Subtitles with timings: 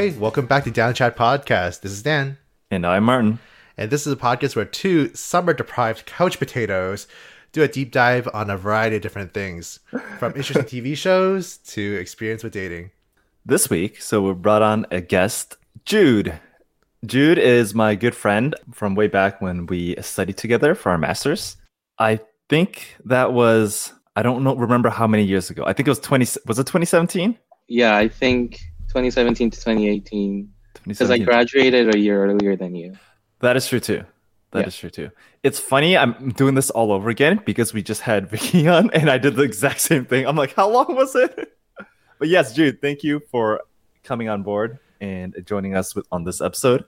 [0.00, 1.82] Hey, welcome back to Down Chat Podcast.
[1.82, 2.38] This is Dan.
[2.70, 3.38] And I'm Martin.
[3.76, 7.06] And this is a podcast where two summer deprived couch potatoes
[7.52, 9.78] do a deep dive on a variety of different things,
[10.18, 12.92] from interesting TV shows to experience with dating.
[13.44, 16.32] This week, so we brought on a guest, Jude.
[17.04, 21.58] Jude is my good friend from way back when we studied together for our masters.
[21.98, 25.62] I think that was I don't know remember how many years ago.
[25.66, 27.36] I think it was 20 was it 2017?
[27.68, 30.52] Yeah, I think 2017 to 2018
[30.84, 32.94] because I graduated a year earlier than you.
[33.38, 34.04] That is true too.
[34.50, 34.66] That yeah.
[34.66, 35.10] is true too.
[35.44, 35.96] It's funny.
[35.96, 39.36] I'm doing this all over again because we just had Vicky on, and I did
[39.36, 40.26] the exact same thing.
[40.26, 41.56] I'm like, how long was it?
[42.18, 43.60] but yes, Jude, thank you for
[44.02, 46.84] coming on board and joining us with, on this episode.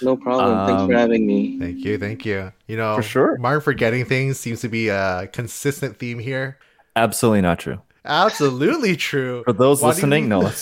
[0.00, 0.58] No problem.
[0.58, 1.58] Um, Thanks for um, having me.
[1.58, 1.98] Thank you.
[1.98, 2.50] Thank you.
[2.66, 3.36] You know, for sure.
[3.36, 6.58] Martin forgetting things seems to be a consistent theme here.
[6.96, 7.80] Absolutely not true.
[8.04, 9.44] Absolutely true.
[9.44, 10.50] For those Why listening, no.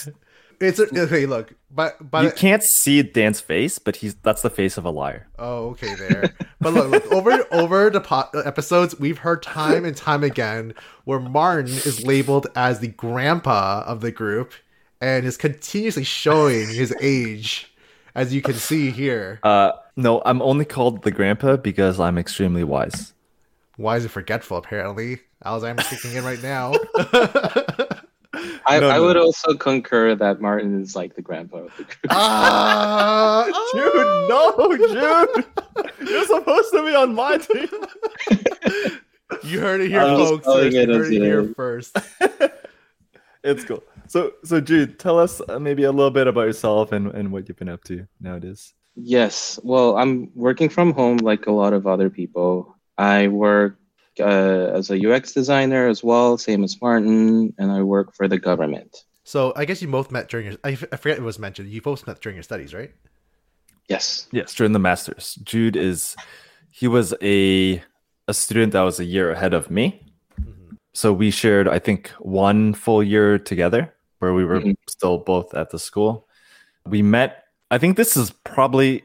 [0.60, 1.24] It's a, okay.
[1.24, 4.90] Look, but but you can't see Dan's face, but he's that's the face of a
[4.90, 5.26] liar.
[5.38, 6.34] Oh, okay, there.
[6.60, 11.18] but look, look over over the po- episodes, we've heard time and time again where
[11.18, 14.52] Martin is labeled as the grandpa of the group
[15.00, 17.72] and is continuously showing his age,
[18.14, 19.40] as you can see here.
[19.42, 23.14] Uh, no, I'm only called the grandpa because I'm extremely wise.
[23.78, 25.20] Wise and forgetful, apparently.
[25.44, 26.74] Alzheimer's kicking in right now.
[28.66, 29.04] I, no, I no.
[29.04, 31.98] would also concur that Martin is like the grandpa of the group.
[32.10, 36.08] Ah, Jude, no, Jude.
[36.08, 37.68] You're supposed to be on my team.
[39.44, 40.46] you heard it here, folks.
[40.46, 41.96] You heard it here first.
[43.44, 43.82] it's cool.
[44.06, 47.48] So, so Jude, tell us uh, maybe a little bit about yourself and, and what
[47.48, 48.74] you've been up to nowadays.
[48.96, 49.58] Yes.
[49.62, 52.76] Well, I'm working from home like a lot of other people.
[52.98, 53.78] I work
[54.18, 58.38] uh, as a UX designer as well, same as Martin, and I work for the
[58.38, 59.04] government.
[59.24, 60.56] So I guess you both met during your.
[60.64, 61.68] I, f- I forget it was mentioned.
[61.68, 62.92] You both met during your studies, right?
[63.88, 64.26] Yes.
[64.32, 65.38] Yes, during the masters.
[65.44, 66.16] Jude is
[66.70, 67.82] he was a
[68.28, 70.02] a student that was a year ahead of me.
[70.40, 70.76] Mm-hmm.
[70.94, 74.72] So we shared, I think, one full year together where we were mm-hmm.
[74.88, 76.26] still both at the school.
[76.86, 77.44] We met.
[77.70, 79.04] I think this is probably,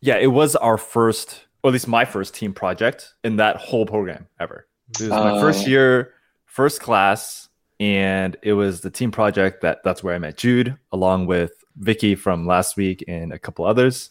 [0.00, 3.86] yeah, it was our first or at least my first team project in that whole
[3.86, 4.66] program ever.
[4.90, 5.70] It was my first oh.
[5.70, 7.48] year, first class,
[7.80, 12.14] and it was the team project that that's where I met Jude along with Vicky
[12.14, 14.10] from last week and a couple others.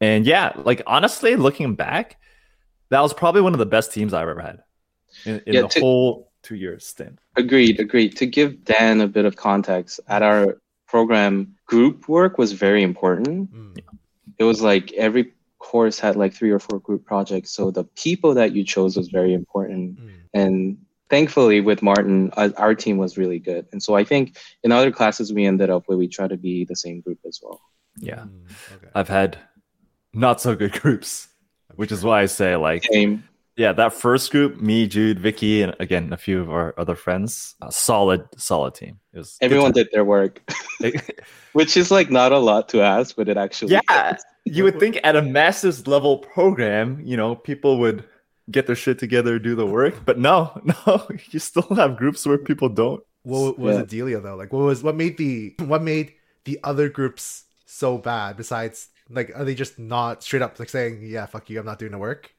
[0.00, 2.18] And yeah, like honestly, looking back,
[2.90, 4.62] that was probably one of the best teams I've ever had
[5.24, 7.20] in, in yeah, the to, whole two years stint.
[7.36, 8.16] Agreed, agreed.
[8.16, 13.52] To give Dan a bit of context, at our program, group work was very important.
[13.54, 13.78] Mm.
[14.38, 15.32] It was like every
[15.62, 17.52] course had like three or four group projects.
[17.52, 19.98] So the people that you chose was very important.
[19.98, 20.10] Mm.
[20.34, 20.78] And
[21.08, 23.66] thankfully, with Martin, uh, our team was really good.
[23.72, 26.64] And so I think in other classes we ended up where we try to be
[26.64, 27.60] the same group as well.
[27.96, 28.24] Yeah.
[28.24, 28.88] Mm, okay.
[28.94, 29.38] I've had
[30.12, 31.28] not so good groups,
[31.76, 33.24] which is why I say like Same.
[33.56, 37.54] Yeah, that first group, me, Jude, Vicky, and again a few of our other friends,
[37.60, 38.98] a solid, solid team.
[39.12, 40.40] It was everyone did their work,
[41.52, 44.14] which is like not a lot to ask, but it actually yeah.
[44.14, 48.04] Is you would think at a master's level program, you know, people would
[48.50, 50.04] get their shit together, do the work.
[50.04, 50.52] But no,
[50.86, 53.02] no, you still have groups where people don't.
[53.22, 53.82] What, what was yeah.
[53.82, 54.36] the dealio though?
[54.36, 56.14] Like, what was what made the what made
[56.44, 58.36] the other groups so bad?
[58.36, 61.78] Besides, like, are they just not straight up like saying, "Yeah, fuck you, I'm not
[61.78, 62.34] doing the work"?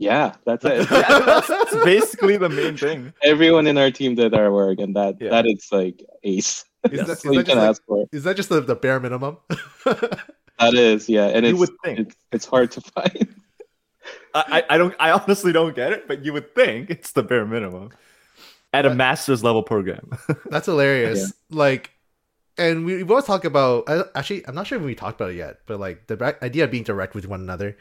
[0.00, 0.88] Yeah, that's it.
[0.88, 3.12] that's, that's, basically the main thing.
[3.22, 5.28] Everyone in our team did our work, and that yeah.
[5.28, 6.64] that is like ace.
[6.90, 9.36] Is, that, is, that, just like, is that just the, the bare minimum?
[9.84, 11.98] that is, yeah, and you it's, would think.
[11.98, 13.34] It's, it's hard to find.
[14.32, 17.44] I, I don't I honestly don't get it, but you would think it's the bare
[17.44, 17.90] minimum
[18.72, 20.12] at a master's level program.
[20.46, 21.34] That's hilarious.
[21.50, 21.58] Yeah.
[21.58, 21.90] Like,
[22.56, 23.86] and we, we both talk about.
[24.14, 26.70] Actually, I'm not sure if we talked about it yet, but like the idea of
[26.70, 27.76] being direct with one another.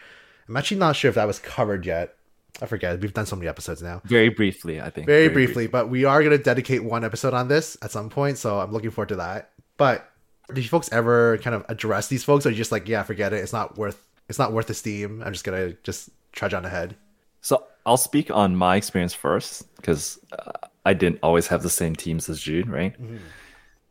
[0.49, 2.15] I'm actually not sure if that was covered yet.
[2.61, 2.99] I forget.
[2.99, 4.01] We've done so many episodes now.
[4.03, 5.05] Very briefly, I think.
[5.05, 7.91] Very, Very briefly, briefly, but we are going to dedicate one episode on this at
[7.91, 9.51] some point, so I'm looking forward to that.
[9.77, 10.09] But
[10.53, 13.31] did you folks ever kind of address these folks, or you just like, yeah, forget
[13.31, 13.37] it.
[13.37, 14.03] It's not worth.
[14.27, 15.21] It's not worth the steam.
[15.23, 16.95] I'm just gonna just trudge on ahead.
[17.41, 20.51] So I'll speak on my experience first because uh,
[20.85, 22.93] I didn't always have the same teams as Jude, right?
[23.01, 23.17] Mm-hmm.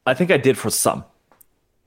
[0.07, 1.05] I think I did for some.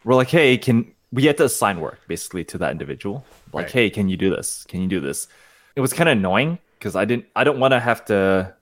[0.04, 3.26] We're like, hey, can we had to assign work basically to that individual?
[3.54, 3.72] Like, right.
[3.72, 4.66] hey, can you do this?
[4.68, 5.28] Can you do this?
[5.76, 8.54] It was kind of annoying because I didn't I don't want to have to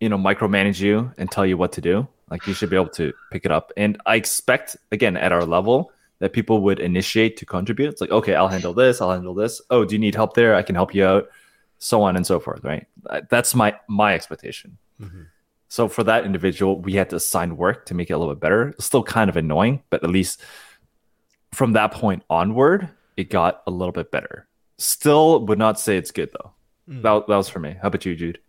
[0.00, 2.06] you know micromanage you and tell you what to do.
[2.30, 3.72] Like you should be able to pick it up.
[3.76, 7.88] And I expect again at our level that people would initiate to contribute.
[7.88, 9.60] It's like, okay, I'll handle this, I'll handle this.
[9.70, 10.54] Oh, do you need help there?
[10.54, 11.28] I can help you out.
[11.78, 12.86] So on and so forth, right?
[13.28, 14.78] That's my my expectation.
[15.00, 15.22] Mm-hmm.
[15.68, 18.40] So for that individual, we had to assign work to make it a little bit
[18.40, 18.68] better.
[18.68, 20.40] It's still kind of annoying, but at least
[21.54, 24.46] from that point onward, it got a little bit better.
[24.78, 26.52] Still would not say it's good though.
[26.88, 27.02] Mm.
[27.02, 27.76] That, that was for me.
[27.80, 28.40] How about you, Jude?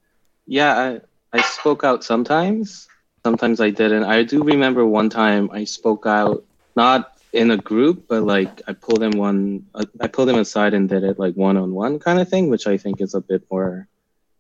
[0.48, 1.00] Yeah,
[1.34, 2.88] I, I spoke out sometimes.
[3.24, 4.04] Sometimes I didn't.
[4.04, 6.44] I do remember one time I spoke out,
[6.76, 9.66] not in a group, but like I pulled him one,
[10.00, 12.68] I pulled him aside and did it like one on one kind of thing, which
[12.68, 13.88] I think is a bit more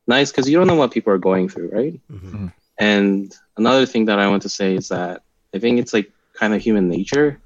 [0.07, 1.99] nice because you don't know what people are going through, right?
[2.11, 2.53] Mhm.
[2.77, 5.23] And another thing that I want to say is that
[5.53, 7.39] I think it's like kind of human nature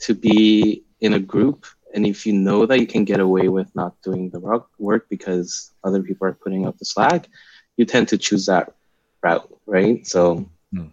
[0.00, 1.66] to be in a group.
[1.94, 5.06] And if you know that you can get away with not doing the work work
[5.08, 7.28] because other people are putting up the slack,
[7.76, 8.74] you tend to choose that
[9.22, 10.06] route, right?
[10.06, 10.88] So Hmm.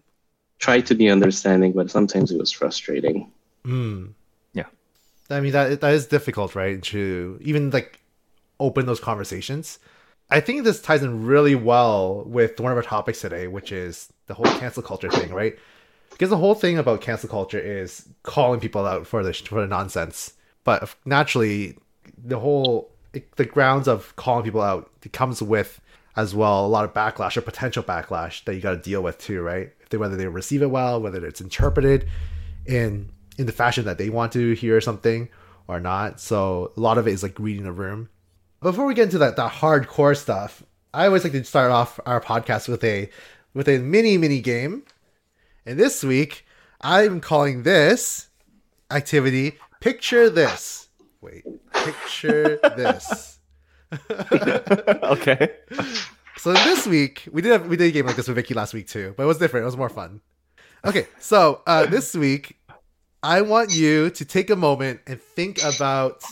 [0.59, 3.31] try to be understanding, but sometimes it was frustrating.
[3.65, 4.13] Mm.
[4.53, 4.67] Yeah.
[5.29, 6.81] I mean that that is difficult, right?
[6.83, 7.99] To even like
[8.59, 9.79] open those conversations.
[10.29, 14.11] I think this ties in really well with one of our topics today, which is
[14.27, 15.55] the whole cancel culture thing, right?
[16.11, 19.67] Because the whole thing about cancel culture is calling people out for the for the
[19.67, 20.33] nonsense.
[20.63, 21.77] But naturally,
[22.17, 22.91] the whole
[23.35, 25.81] the grounds of calling people out comes with
[26.15, 29.17] as well a lot of backlash or potential backlash that you got to deal with
[29.17, 29.71] too, right?
[29.91, 32.07] Whether they receive it well, whether it's interpreted
[32.65, 35.29] in in the fashion that they want to hear something
[35.67, 36.19] or not.
[36.19, 38.09] So a lot of it is like reading the room.
[38.61, 40.63] Before we get into that that hardcore stuff,
[40.93, 43.09] I always like to start off our podcast with a
[43.53, 44.83] with a mini mini game.
[45.65, 46.45] And this week,
[46.81, 48.27] I'm calling this
[48.91, 50.85] activity "Picture This."
[51.21, 53.39] Wait, picture this.
[54.11, 55.53] okay.
[56.37, 58.75] So this week we did have, we did a game like this with Vicky last
[58.75, 59.63] week too, but it was different.
[59.63, 60.21] It was more fun.
[60.85, 62.59] Okay, so uh, this week
[63.23, 66.23] I want you to take a moment and think about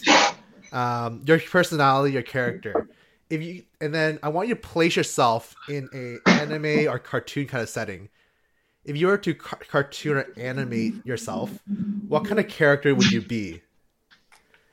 [0.71, 2.87] um, your personality, your character.
[3.31, 7.47] If you and then I want you to place yourself in a anime or cartoon
[7.47, 8.09] kind of setting.
[8.85, 11.51] If you were to car- cartoon or animate yourself,
[12.07, 13.61] what kind of character would you be?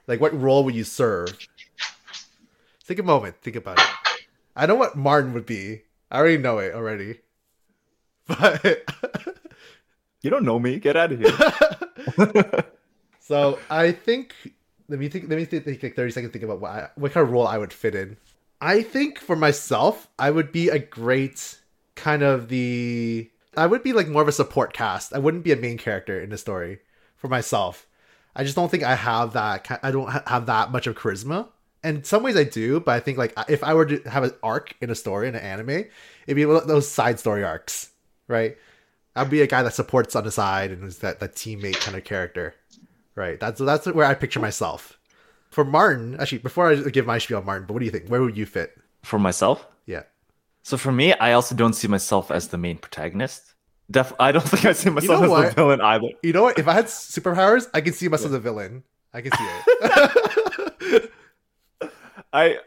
[0.07, 1.39] Like, what role would you serve?
[2.87, 3.37] Take a moment.
[3.41, 3.87] Think about it.
[4.57, 5.83] I know what Martin would be.
[6.11, 7.21] I already know it already.
[8.27, 8.85] But
[10.23, 10.79] You don't know me.
[10.79, 12.65] Get out of here.
[13.21, 14.35] so I think
[14.89, 17.13] let me think let me think, think like 30 seconds think about what I, what
[17.13, 18.17] kind of role I would fit in.
[18.61, 21.59] I think for myself, I would be a great
[21.95, 25.13] kind of the I would be like more of a support cast.
[25.13, 26.81] I wouldn't be a main character in the story
[27.17, 27.87] for myself.
[28.35, 31.49] I just don't think I have that I don't have that much of charisma.
[31.83, 34.23] And in some ways I do, but I think like if I were to have
[34.23, 35.87] an arc in a story in an anime,
[36.27, 37.91] it'd be those side story arcs,
[38.29, 38.57] right?
[39.17, 41.97] I'd be a guy that supports on the side and is that that teammate kind
[41.97, 42.55] of character,
[43.15, 43.41] right?
[43.41, 44.99] That's that's where I picture myself.
[45.51, 48.09] For Martin, actually, before I give my spiel on Martin, but what do you think?
[48.09, 48.79] Where would you fit?
[49.03, 49.67] for myself.
[50.71, 53.55] Yeah, So for me, I also don't see myself as the main protagonist.
[53.91, 55.49] Def- I don't think I see myself know as what?
[55.49, 56.09] the villain either.
[56.23, 56.59] you know what?
[56.59, 56.85] If I had
[57.15, 58.85] superpowers, I can see myself as a villain.
[59.13, 61.11] I can see it.
[62.33, 62.59] I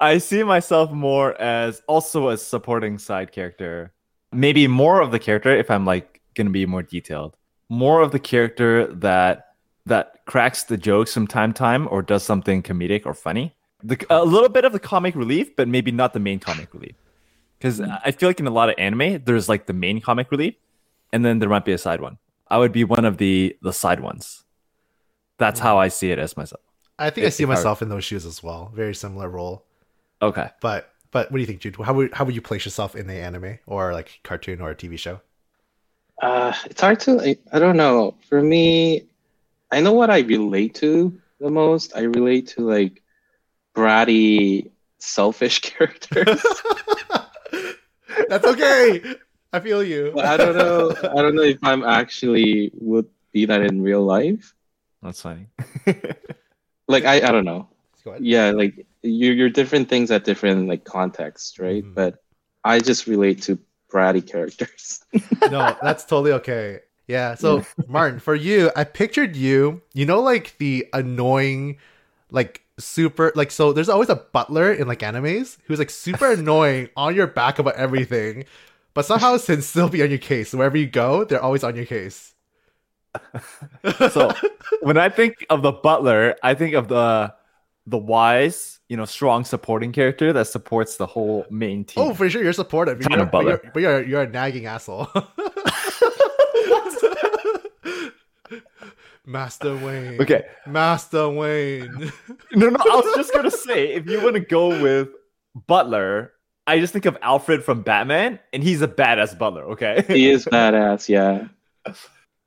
[0.00, 3.92] I see myself more as also a supporting side character.
[4.32, 7.36] Maybe more of the character if I'm like gonna be more detailed.
[7.68, 9.54] More of the character that
[9.84, 13.54] that cracks the jokes from time to time or does something comedic or funny.
[13.84, 16.94] The, a little bit of the comic relief, but maybe not the main comic relief.
[17.62, 20.54] Because I feel like in a lot of anime, there's like the main comic relief,
[21.12, 22.18] and then there might be a side one.
[22.48, 24.42] I would be one of the the side ones.
[25.38, 26.60] That's how I see it as myself.
[26.98, 28.72] I think I see if I myself in those shoes as well.
[28.74, 29.64] Very similar role.
[30.20, 30.50] Okay.
[30.60, 31.76] But but what do you think, Jude?
[31.76, 34.74] How would how would you place yourself in the anime or like cartoon or a
[34.74, 35.20] TV show?
[36.20, 38.16] Uh, it's hard to, like, I don't know.
[38.28, 39.06] For me,
[39.70, 41.96] I know what I relate to the most.
[41.96, 43.02] I relate to like
[43.76, 46.44] bratty, selfish characters.
[48.28, 49.16] That's okay.
[49.52, 50.12] I feel you.
[50.14, 50.94] But I don't know.
[51.02, 54.54] I don't know if I'm actually would be that in real life.
[55.02, 55.48] That's funny.
[56.88, 57.68] Like I, I don't know.
[58.20, 61.84] Yeah, like you're you're different things at different like contexts, right?
[61.84, 61.94] Mhm.
[61.94, 62.22] But
[62.64, 63.58] I just relate to
[63.90, 65.00] bratty characters.
[65.50, 66.80] no, that's totally okay.
[67.06, 67.34] Yeah.
[67.34, 71.78] So, Martin, for you, I pictured you, you know, like the annoying,
[72.30, 76.88] like super, like, so there's always a butler in like animes who's like super annoying
[76.96, 78.44] on your back about everything,
[78.94, 80.52] but somehow can still be on your case.
[80.54, 82.34] Wherever you go, they're always on your case.
[84.10, 84.32] so
[84.80, 87.34] when I think of the butler, I think of the
[87.86, 92.04] the wise, you know, strong supporting character that supports the whole main team.
[92.04, 93.00] oh, for sure, you're supportive.
[93.00, 93.60] Kind You're, butler.
[93.62, 95.08] you're, but you're, you're a nagging asshole.
[99.26, 100.20] Master Wayne.
[100.20, 100.44] okay.
[100.66, 102.12] Master Wayne.
[102.54, 105.08] No, no, I was just gonna say if you want to go with
[105.66, 106.32] butler,
[106.66, 109.62] I just think of Alfred from Batman, and he's a badass butler.
[109.72, 111.48] Okay, He is badass, yeah.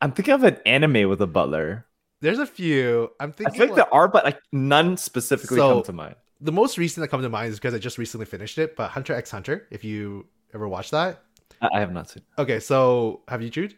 [0.01, 1.85] I'm thinking of an anime with a butler.
[2.21, 3.11] There's a few.
[3.19, 6.15] I'm thinking feel like like- there are, but like none specifically So- come to mind.
[6.41, 8.91] the most recent that comes to mind is because I just recently finished it, but
[8.91, 11.21] Hunter x Hunter, if you ever watched that.
[11.61, 12.23] I, I have not seen.
[12.37, 13.75] Okay, so have you Jude?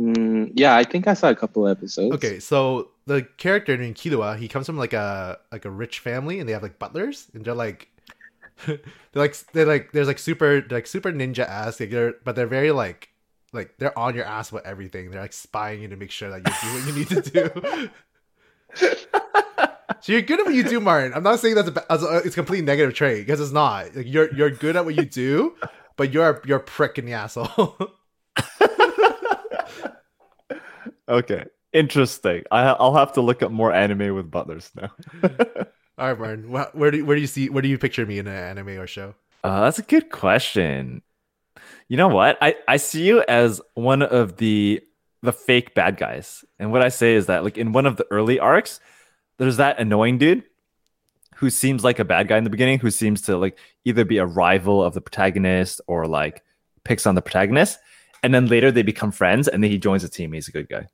[0.00, 2.14] Mm, yeah, I think I saw a couple episodes.
[2.14, 6.40] Okay, so the character named Killua, he comes from like a like a rich family
[6.40, 7.88] and they have like butlers and they're like
[8.66, 8.80] they're
[9.14, 12.70] like they're like there's like super like super ninja ass like they're but they're very
[12.70, 13.10] like
[13.52, 15.10] like they're on your ass with everything.
[15.10, 17.90] They're like spying you to make sure that you do what you need to do.
[20.00, 21.12] so you're good at what you do, Martin.
[21.14, 23.94] I'm not saying that's a, it's a complete negative trait because it's not.
[23.94, 25.56] Like you're you're good at what you do,
[25.96, 27.76] but you're you're a prick in the asshole.
[31.10, 32.44] Okay, interesting.
[32.50, 34.90] I, I'll have to look up more anime with butlers now.
[35.98, 36.50] All right, Martin.
[36.50, 38.78] Where do you, where do you see where do you picture me in an anime
[38.78, 39.14] or show?
[39.44, 41.02] Uh, that's a good question.
[41.88, 42.38] You know what?
[42.40, 44.80] I, I see you as one of the
[45.22, 46.44] the fake bad guys.
[46.58, 48.80] And what I say is that like in one of the early arcs,
[49.38, 50.44] there's that annoying dude
[51.36, 54.18] who seems like a bad guy in the beginning, who seems to like either be
[54.18, 56.42] a rival of the protagonist or like
[56.84, 57.78] picks on the protagonist.
[58.22, 60.32] And then later they become friends and then he joins the team.
[60.32, 60.86] He's a good guy.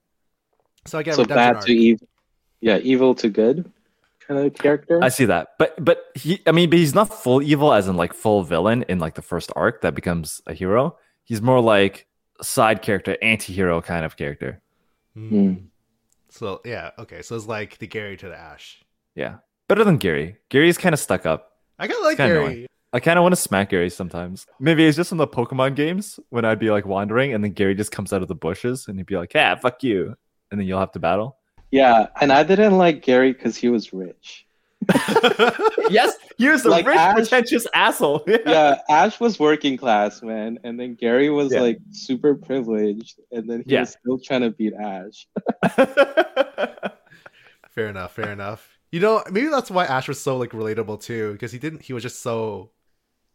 [0.87, 1.65] So I get so redemption bad arc.
[1.67, 2.09] to evil.
[2.61, 3.71] Yeah, evil to good
[4.27, 5.03] kind of character.
[5.03, 5.51] I see that.
[5.59, 8.85] But but he I mean, but he's not full evil as in like full villain
[8.89, 10.97] in like the first arc that becomes a hero.
[11.25, 12.07] He's more like
[12.43, 14.63] side character, anti-hero kind of character.
[15.17, 15.67] Mm.
[16.31, 17.23] So yeah, okay.
[17.23, 18.83] So it's like the Gary to the Ash.
[19.15, 19.37] Yeah.
[19.69, 20.37] Better than Gary.
[20.49, 21.53] Gary's kind of stuck up.
[21.79, 22.39] I kind of like Gary.
[22.39, 22.67] annoying.
[22.93, 24.47] I kind of want to smack Gary sometimes.
[24.61, 27.75] Maybe it's just in the Pokemon games when I'd be like wandering and then Gary
[27.75, 30.15] just comes out of the bushes and he'd be like, "Yeah, fuck you,"
[30.51, 31.37] and then you'll have to battle.
[31.71, 34.47] yeah, and I didn't like Gary because he was rich.
[35.91, 38.23] yes, he was a Like rich, Ash- pretentious asshole.
[38.47, 41.63] Yeah, Ash was working class, man, and then Gary was Yeah.
[41.63, 43.81] like super privileged, and then he Yeah.
[43.81, 45.27] was still trying to beat Ash.
[47.71, 48.13] fair enough.
[48.13, 48.79] Fair enough.
[48.93, 51.83] You know, maybe that's why Ash was so like relatable too, because he didn't.
[51.83, 52.71] He was just so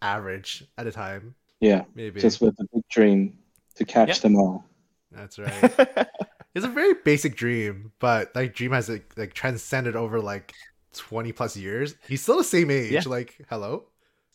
[0.01, 1.35] average at a time.
[1.59, 3.37] Yeah, Maybe just with a big dream
[3.75, 4.13] to catch Yeah.
[4.21, 4.65] them all.
[5.11, 6.07] that's right.
[6.55, 10.53] It's a very basic dream, but that dream has like, like transcended over like
[10.93, 11.95] twenty plus years.
[12.07, 12.91] He's still the same age.
[12.91, 13.01] Yeah.
[13.05, 13.85] Like, hello.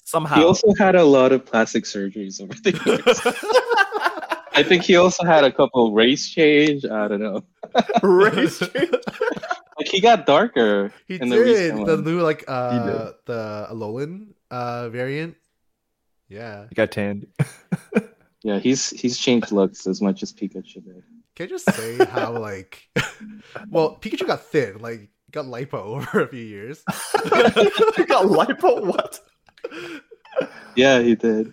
[0.05, 0.37] Somehow.
[0.37, 3.21] He also had a lot of plastic surgeries over the years.
[4.55, 6.87] I think he also had a couple race change.
[6.87, 7.45] I don't know.
[8.03, 8.91] race change.
[9.77, 10.93] Like he got darker.
[11.07, 15.37] He in the did recent the new like uh the Alolan uh variant.
[16.29, 16.67] Yeah.
[16.71, 17.27] He got tanned.
[18.47, 21.03] Yeah, he's he's changed looks as much as Pikachu did.
[21.37, 22.89] Can I just say how like
[23.71, 26.83] well Pikachu got thin, like got lipo over a few years.
[27.13, 28.85] he got lipo.
[28.85, 29.21] What?
[30.75, 31.53] Yeah, he did.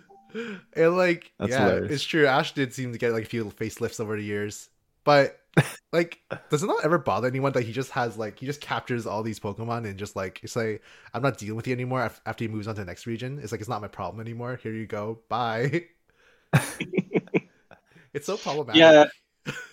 [0.73, 1.91] And like That's yeah, hilarious.
[1.91, 2.25] it's true.
[2.25, 4.69] Ash did seem to get like a few facelifts over the years.
[5.03, 5.37] But
[5.91, 9.05] like does it not ever bother anyone that he just has like he just captures
[9.05, 10.81] all these Pokemon and just like it's like
[11.13, 13.37] I'm not dealing with you anymore after he moves on to the next region.
[13.43, 14.57] It's like it's not my problem anymore.
[14.63, 15.19] Here you go.
[15.27, 15.87] Bye.
[18.13, 18.79] it's so problematic.
[18.79, 19.05] Yeah.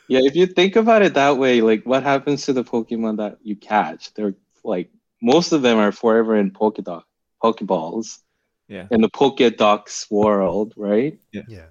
[0.08, 3.38] Yeah, if you think about it that way, like what happens to the Pokemon that
[3.42, 4.12] you catch?
[4.14, 4.34] They're
[4.64, 4.90] like
[5.22, 7.02] most of them are forever in Pokédoc,
[7.42, 8.18] Pokeballs,
[8.68, 8.86] Yeah.
[8.90, 11.18] in the Pokédocs world, right?
[11.32, 11.42] Yeah.
[11.46, 11.66] Yeah.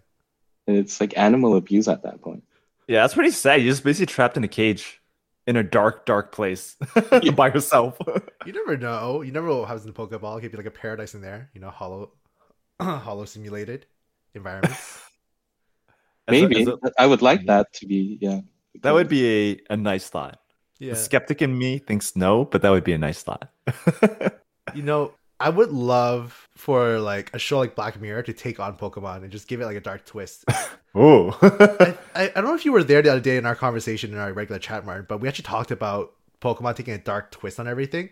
[0.68, 2.44] And it's like animal abuse at that point.
[2.88, 3.62] Yeah, that's pretty sad.
[3.62, 5.02] You're just basically trapped in a cage
[5.46, 6.78] in a dark, dark place
[7.36, 7.98] by yourself.
[8.46, 9.22] You never know.
[9.22, 10.38] You never know what happens in the Pokeball.
[10.38, 12.14] It could be like a paradise in there, you know, hollow
[12.82, 13.86] hollow simulated
[14.34, 14.74] environment.
[16.30, 17.48] As a- Maybe as a- I would like mm-hmm.
[17.48, 18.18] that to be.
[18.22, 18.42] Yeah,
[18.82, 20.40] that would be a, a nice thought.
[20.80, 20.92] Yeah.
[20.92, 23.50] The skeptic in me thinks no, but that would be a nice thought.
[24.76, 28.78] You know, I would love for like a show like Black Mirror to take on
[28.78, 30.46] Pokemon and just give it like a dark twist.
[30.96, 31.38] oh.
[31.42, 34.12] I, I, I don't know if you were there the other day in our conversation
[34.12, 37.60] in our regular chat, Martin, but we actually talked about Pokemon taking a dark twist
[37.60, 38.10] on everything.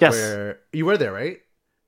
[0.00, 0.12] yes.
[0.12, 1.40] Where you were there, right?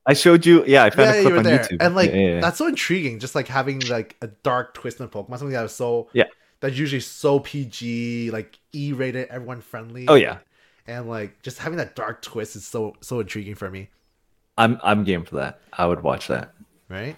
[0.07, 0.65] I showed you.
[0.67, 1.77] Yeah, I found yeah, a you clip were on there, YouTube.
[1.81, 3.19] and like Yeah, yeah, that's so intriguing.
[3.21, 6.25] Just like having like a dark twist in Pokemon, something that was so Yeah.
[6.61, 10.07] that's usually so PG, like E rated, everyone friendly.
[10.09, 10.39] Oh, yeah.
[10.87, 13.91] and like just having that dark twist is so so intriguing for me,
[14.59, 15.61] I'm I'm game for that.
[15.73, 16.53] I would watch that.
[16.89, 17.17] right?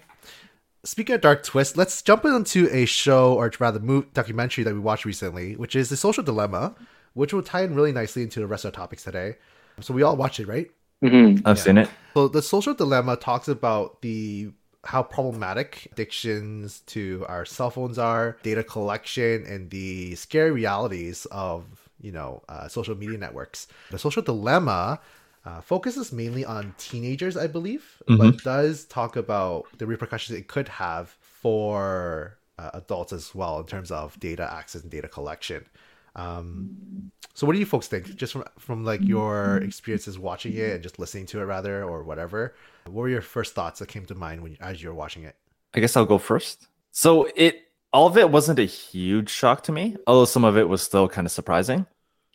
[0.83, 4.79] Speaking of dark twist, let's jump into a show or rather move documentary that we
[4.79, 6.75] watched recently, which is the Social Dilemma,
[7.15, 9.37] which will tie in really nicely into the rest of our topics today.
[9.81, 10.69] So we all watched it, right?
[11.03, 11.41] Mhm.
[11.45, 11.63] I've Yeah.
[11.63, 11.89] seen it.
[12.15, 14.51] So the social dilemma talks about the
[14.83, 21.65] how problematic addictions to our cell phones are, data collection, and the scary realities of
[21.99, 23.67] you know uh, social media networks.
[23.89, 24.99] The social dilemma
[25.45, 28.17] uh, focuses mainly on teenagers, I believe, Mhm.
[28.17, 33.65] but does talk about the repercussions it could have for uh, adults as well in
[33.65, 35.65] terms of data access and data collection.
[36.15, 38.15] Um, so, what do you folks think?
[38.15, 42.03] Just from from like your experiences watching it and just listening to it, rather, or
[42.03, 42.55] whatever.
[42.85, 45.35] What were your first thoughts that came to mind when as you were watching it?
[45.73, 46.67] I guess I'll go first.
[46.91, 50.67] So it all of it wasn't a huge shock to me, although some of it
[50.67, 51.85] was still kind of surprising.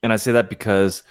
[0.02, 1.02] And I say that because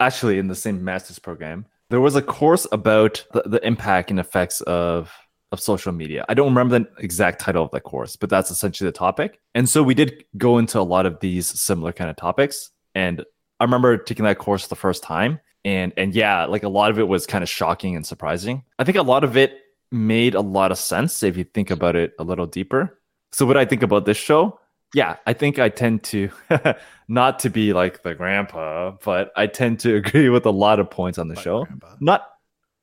[0.00, 4.20] actually in the same master's program, there was a course about the, the impact and
[4.20, 5.12] effects of
[5.54, 6.26] of social media.
[6.28, 9.40] I don't remember the exact title of the course, but that's essentially the topic.
[9.54, 12.70] And so we did go into a lot of these similar kind of topics.
[12.94, 13.24] And
[13.60, 15.40] I remember taking that course the first time.
[15.64, 18.64] And and yeah, like a lot of it was kind of shocking and surprising.
[18.78, 21.96] I think a lot of it made a lot of sense if you think about
[21.96, 23.00] it a little deeper.
[23.32, 24.60] So what I think about this show,
[24.94, 26.30] yeah, I think I tend to
[27.08, 30.90] not to be like the grandpa, but I tend to agree with a lot of
[30.90, 31.64] points on the show.
[31.64, 31.96] Grandpa.
[32.00, 32.28] Not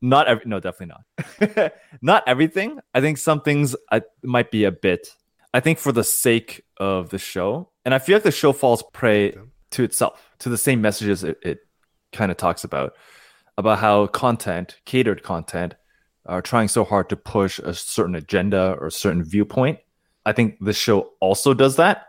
[0.01, 1.73] not every no, definitely not.
[2.01, 2.79] not everything.
[2.93, 5.07] I think some things I, might be a bit.
[5.53, 8.83] I think for the sake of the show, and I feel like the show falls
[8.93, 9.35] prey
[9.71, 11.59] to itself, to the same messages it, it
[12.11, 12.93] kind of talks about,
[13.57, 15.75] about how content, catered content,
[16.25, 19.79] are trying so hard to push a certain agenda or a certain viewpoint.
[20.25, 22.07] I think the show also does that.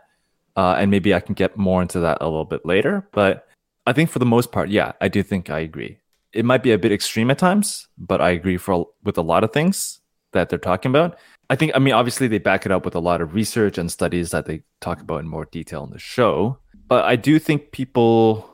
[0.55, 3.07] Uh, and maybe I can get more into that a little bit later.
[3.11, 3.47] But
[3.87, 5.97] I think for the most part, yeah, I do think I agree.
[6.33, 9.43] It might be a bit extreme at times, but I agree for with a lot
[9.43, 9.99] of things
[10.31, 11.17] that they're talking about.
[11.49, 13.91] I think, I mean, obviously they back it up with a lot of research and
[13.91, 16.57] studies that they talk about in more detail in the show.
[16.87, 18.49] But I do think people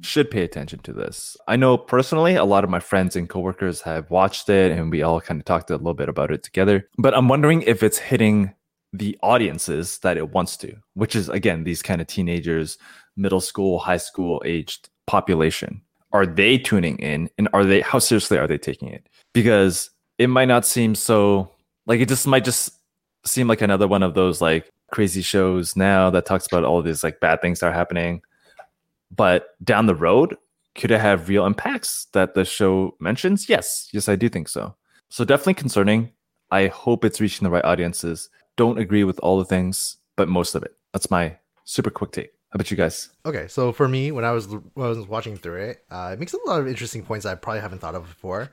[0.00, 1.36] should pay attention to this.
[1.48, 5.02] I know personally, a lot of my friends and coworkers have watched it and we
[5.02, 6.88] all kind of talked a little bit about it together.
[6.98, 8.54] But I'm wondering if it's hitting
[8.92, 12.78] the audiences that it wants to, which is again, these kind of teenagers,
[13.16, 15.82] middle school, high school aged population.
[16.14, 19.06] Are they tuning in and are they, how seriously are they taking it?
[19.34, 21.52] Because it might not seem so,
[21.86, 22.70] like it just might just
[23.26, 27.04] seem like another one of those like crazy shows now that talks about all these
[27.04, 28.22] like bad things that are happening.
[29.14, 30.36] But down the road
[30.74, 33.48] could it have real impacts that the show mentions?
[33.48, 33.88] Yes.
[33.92, 34.74] Yes i do think so.
[35.08, 36.10] So definitely concerning.
[36.50, 38.28] I hope it's reaching the right audiences.
[38.56, 40.76] Don't agree with all the things but most of it.
[40.92, 44.30] That's my super quick take how about you guys Okay, so for me, when I
[44.30, 47.26] was when I was watching through it, uh, it makes a lot of interesting points
[47.26, 48.48] I probably haven't thought of before,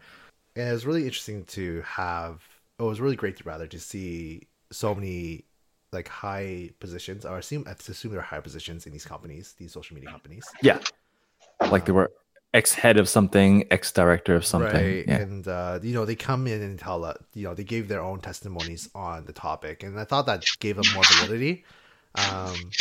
[0.56, 2.42] and it was really interesting to have.
[2.80, 5.46] It was really great to rather to see so many
[5.92, 9.94] like high positions, or assume I assume they're high positions in these companies, these social
[9.94, 10.80] media companies, yeah
[11.70, 12.12] like they were
[12.56, 15.06] ex-head of something ex-director of something right?
[15.08, 17.88] yeah And uh, you know they come in and tell uh, you know they gave
[17.88, 21.66] their own testimonies on the topic, and I thought that gave them more validity.
[22.16, 22.72] Um,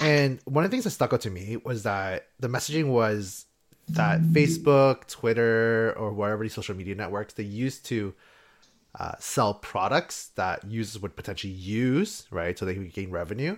[0.00, 3.46] and one of the things that stuck out to me was that the messaging was
[3.88, 8.14] that Facebook, Twitter, or whatever these social media networks they used to
[8.98, 12.58] uh, sell products that users would potentially use, right?
[12.58, 13.56] So they could gain revenue.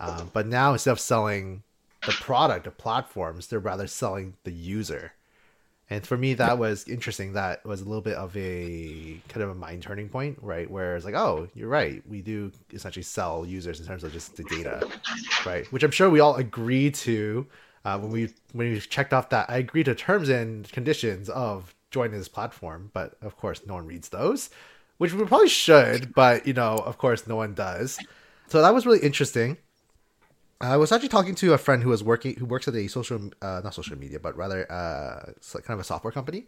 [0.00, 1.62] Um, but now instead of selling
[2.06, 5.12] the product, the platforms, they're rather selling the user.
[5.92, 7.34] And for me, that was interesting.
[7.34, 10.68] That was a little bit of a kind of a mind turning point, right?
[10.70, 12.02] Where it's like, oh, you're right.
[12.08, 14.88] We do essentially sell users in terms of just the data,
[15.44, 15.70] right?
[15.70, 17.46] Which I'm sure we all agree to
[17.84, 19.50] uh, when we when we checked off that.
[19.50, 23.84] I agree to terms and conditions of joining this platform, but of course, no one
[23.84, 24.48] reads those,
[24.96, 27.98] which we probably should, but you know, of course, no one does.
[28.46, 29.58] So that was really interesting.
[30.62, 33.30] I was actually talking to a friend who was working, who works at a social,
[33.42, 36.46] uh, not social media, but rather uh, kind of a software company,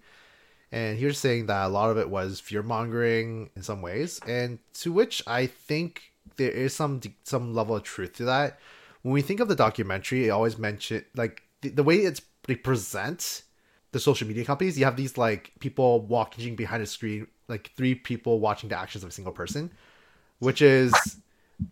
[0.71, 4.21] and he was saying that a lot of it was fear mongering in some ways,
[4.27, 8.61] and to which I think there is some some level of truth to that.
[9.03, 12.55] When we think of the documentary, it always mentioned like the, the way it's they
[12.55, 13.43] present
[13.91, 14.79] the social media companies.
[14.79, 19.03] You have these like people walking behind a screen, like three people watching the actions
[19.03, 19.73] of a single person,
[20.39, 20.93] which is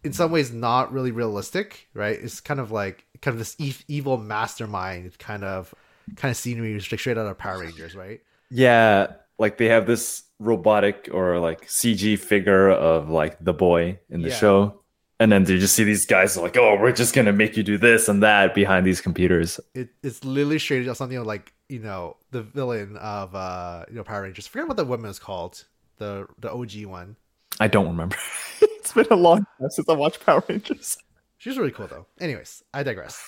[0.05, 2.19] in some ways not really realistic, right?
[2.21, 5.75] It's kind of like kind of this e- evil mastermind kind of
[6.17, 8.21] kind of scenery like straight out of Power Rangers, right?
[8.55, 9.07] yeah
[9.39, 14.29] like they have this robotic or like cg figure of like the boy in the
[14.29, 14.35] Yeah.
[14.37, 14.81] show
[15.19, 17.79] and then you just see these guys like oh we're just gonna make you do
[17.79, 22.19] this and that behind these computers It, it's literally straight out something like you know
[22.31, 24.47] the villain of uh you know Power Rangers.
[24.47, 25.65] I forget what the woman is called,
[25.97, 27.17] the the OG one.
[27.61, 28.17] I don't remember
[28.61, 30.99] it's been a long time since i watched power rangers
[31.43, 32.07] She's really cool though.
[32.21, 33.21] Anyways, I digress.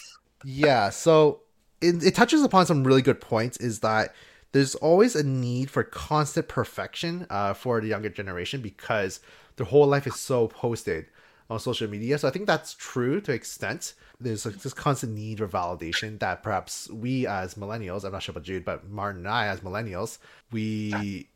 [0.45, 1.41] Yeah, so
[1.81, 3.57] it, it touches upon some really good points.
[3.57, 4.15] Is that
[4.53, 9.19] there's always a need for constant perfection uh, for the younger generation because
[9.57, 11.07] their whole life is so posted.
[11.51, 12.17] on social media.
[12.19, 13.95] So I think that's true to extent.
[14.21, 18.33] There's like this constant need for validation that perhaps we as millennials, I'm not sure
[18.33, 20.19] about Jude, but Martin and I as millennials,
[20.53, 21.29] we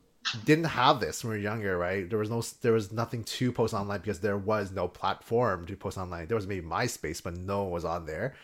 [0.45, 2.09] didn't have this when we were younger, right?
[2.09, 5.77] There was no, there was nothing to post online because there was no platform to
[5.77, 6.27] post online.
[6.27, 8.35] There was maybe MySpace, but no one was on there.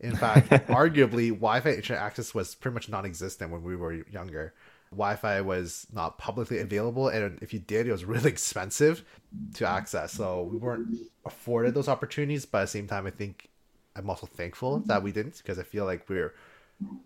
[0.00, 4.54] In fact, arguably, Wi-Fi internet access was pretty much non-existent when we were younger.
[4.90, 9.04] Wi-Fi was not publicly available, and if you did, it was really expensive
[9.54, 10.12] to access.
[10.12, 12.46] So we weren't afforded those opportunities.
[12.46, 13.50] But at the same time, I think
[13.96, 16.34] I'm also thankful that we didn't because I feel like we're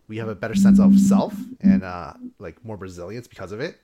[0.07, 3.81] we have a better sense of self and uh, like more resilience because of it.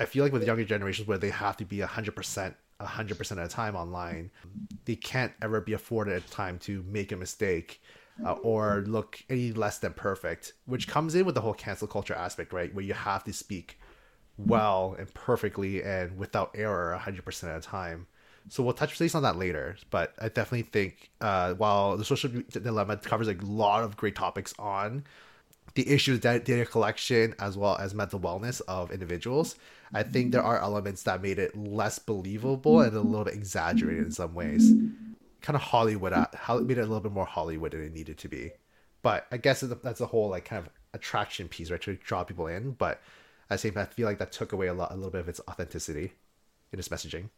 [0.00, 3.38] I feel like with younger generations where they have to be hundred percent, hundred percent
[3.38, 4.30] at a time online,
[4.86, 7.82] they can't ever be afforded a time to make a mistake
[8.24, 12.14] uh, or look any less than perfect, which comes in with the whole cancel culture
[12.14, 12.74] aspect, right?
[12.74, 13.78] Where you have to speak
[14.38, 18.06] well and perfectly and without error 100% at a time.
[18.48, 22.30] So we'll touch base on that later, but I definitely think uh, while the social
[22.50, 25.04] dilemma covers a lot of great topics on
[25.74, 29.56] the issues that data collection as well as mental wellness of individuals,
[29.92, 34.04] I think there are elements that made it less believable and a little bit exaggerated
[34.04, 34.72] in some ways
[35.40, 38.28] kind of Hollywood out, made it a little bit more Hollywood than it needed to
[38.28, 38.52] be.
[39.02, 42.46] But I guess that's a whole like kind of attraction piece, right, to draw people
[42.46, 42.72] in.
[42.72, 43.00] But
[43.48, 45.22] at the same time, I feel like that took away a lot, a little bit
[45.22, 46.12] of its authenticity
[46.72, 47.30] in its messaging.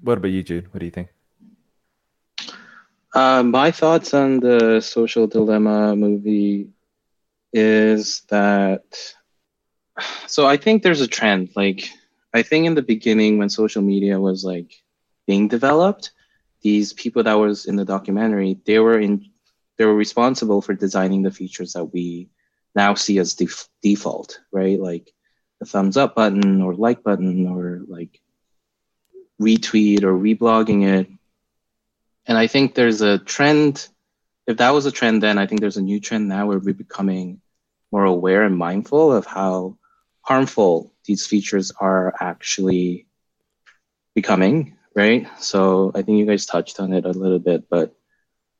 [0.00, 0.72] What about you, Jude?
[0.72, 1.08] What do you think?
[3.14, 6.68] Uh, my thoughts on the social dilemma movie
[7.52, 8.84] is that
[10.26, 11.50] so I think there's a trend.
[11.54, 11.88] Like
[12.32, 14.72] I think in the beginning when social media was like
[15.26, 16.12] being developed,
[16.62, 19.30] these people that was in the documentary, they were in,
[19.76, 22.30] they were responsible for designing the features that we
[22.74, 24.80] now see as def- default, right?
[24.80, 25.12] Like
[25.60, 28.20] the thumbs up button or like button or like
[29.40, 31.08] retweet or reblogging it.
[32.26, 33.88] And I think there's a trend.
[34.46, 36.74] If that was a trend then, I think there's a new trend now where we're
[36.74, 37.41] becoming
[37.92, 39.76] more aware and mindful of how
[40.22, 43.06] harmful these features are actually
[44.14, 45.26] becoming right?
[45.38, 47.94] So I think you guys touched on it a little bit, but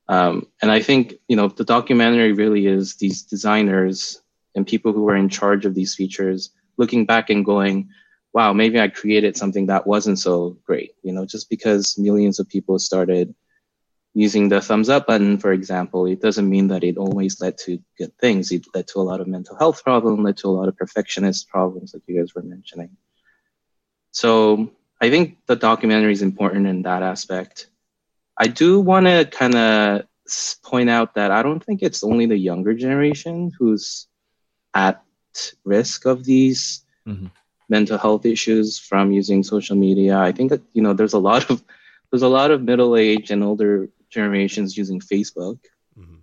[0.09, 4.21] um, and I think you know the documentary really is these designers
[4.55, 7.88] and people who were in charge of these features looking back and going,
[8.33, 12.49] "Wow, maybe I created something that wasn't so great." You know, just because millions of
[12.49, 13.35] people started
[14.14, 17.79] using the thumbs up button, for example, it doesn't mean that it always led to
[17.96, 18.53] good things.
[18.53, 21.48] It led to a lot of mental health problems, led to a lot of perfectionist
[21.48, 22.90] problems, like you guys were mentioning.
[24.11, 24.70] So
[25.01, 27.68] I think the documentary is important in that aspect.
[28.38, 30.03] I do want to kind of
[30.62, 34.07] point out that I don't think it's only the younger generation who's
[34.75, 35.03] at
[35.64, 37.27] risk of these mm-hmm.
[37.68, 40.18] mental health issues from using social media.
[40.18, 41.62] I think that you know there's a lot of
[42.11, 45.59] there's a lot of middle age and older generations using Facebook,
[45.98, 46.16] mm-hmm.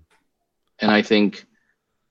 [0.79, 1.45] and I think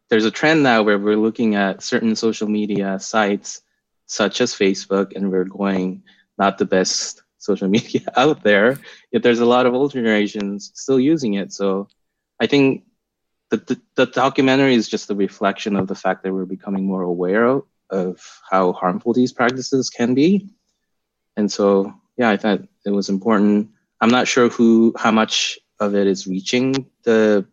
[0.08, 3.62] there's a trend now where we're looking at certain social media sites
[4.06, 6.02] such as Facebook, and we're going
[6.38, 8.78] not the best social media out there,
[9.12, 11.52] yet there's a lot of older generations still using it.
[11.52, 11.88] So
[12.40, 12.84] I think
[13.50, 17.02] the, the, the documentary is just a reflection of the fact that we're becoming more
[17.02, 20.48] aware of, of how harmful these practices can be.
[21.36, 23.70] And so, yeah, I thought it was important.
[24.00, 27.46] I'm not sure who, how much of it is reaching the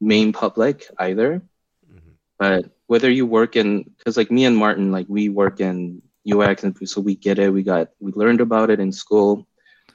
[0.00, 1.42] main public either.
[1.90, 2.10] Mm-hmm.
[2.38, 6.64] But whether you work in, because like me and Martin, like we work in UX,
[6.64, 7.52] and so we get it.
[7.52, 9.46] We got we learned about it in school,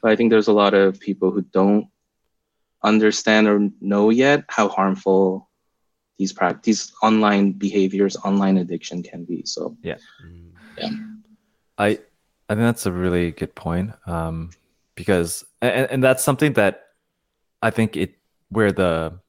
[0.01, 1.87] but I think there's a lot of people who don't
[2.83, 5.49] understand or know yet how harmful
[6.17, 9.43] these practice online behaviors, online addiction can be.
[9.45, 9.97] So yeah,
[10.77, 10.89] yeah.
[11.77, 11.99] I
[12.49, 14.51] I think that's a really good point um,
[14.95, 16.88] because and, and that's something that
[17.61, 18.15] I think it
[18.49, 19.19] where the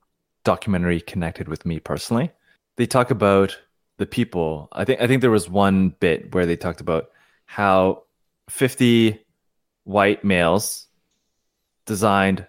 [0.45, 2.31] documentary connected with me personally.
[2.77, 3.59] They talk about
[3.99, 4.69] the people.
[4.73, 7.11] I think I think there was one bit where they talked about
[7.45, 8.05] how
[8.49, 9.21] 50
[9.85, 10.87] white males
[11.87, 12.47] designed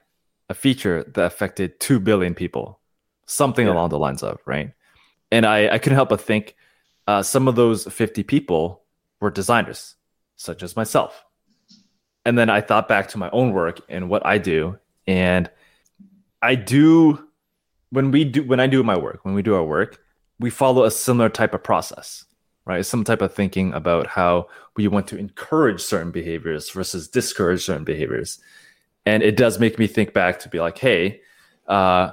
[0.49, 2.79] a feature that affected 2 billion people
[3.25, 3.73] something yeah.
[3.73, 4.73] along the lines of right
[5.31, 6.55] and i, I couldn't help but think
[7.07, 8.83] uh, some of those 50 people
[9.19, 9.95] were designers
[10.35, 11.23] such as myself
[12.25, 15.49] and then i thought back to my own work and what i do and
[16.41, 17.27] i do
[17.91, 19.99] when we do when i do my work when we do our work
[20.41, 22.25] we follow a similar type of process,
[22.65, 22.85] right?
[22.85, 27.83] Some type of thinking about how we want to encourage certain behaviors versus discourage certain
[27.83, 28.39] behaviors.
[29.05, 31.21] And it does make me think back to be like, hey,
[31.67, 32.11] uh,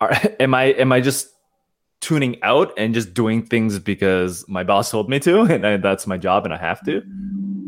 [0.00, 1.30] are, am I am I just
[2.00, 6.06] tuning out and just doing things because my boss told me to, and I, that's
[6.06, 7.02] my job and I have to,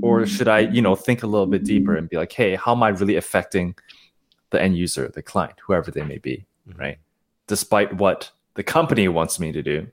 [0.02, 2.72] or should I, you know, think a little bit deeper and be like, hey, how
[2.72, 3.74] am I really affecting
[4.50, 6.80] the end user, the client, whoever they may be, mm-hmm.
[6.80, 6.98] right?
[7.46, 9.88] Despite what the company wants me to do,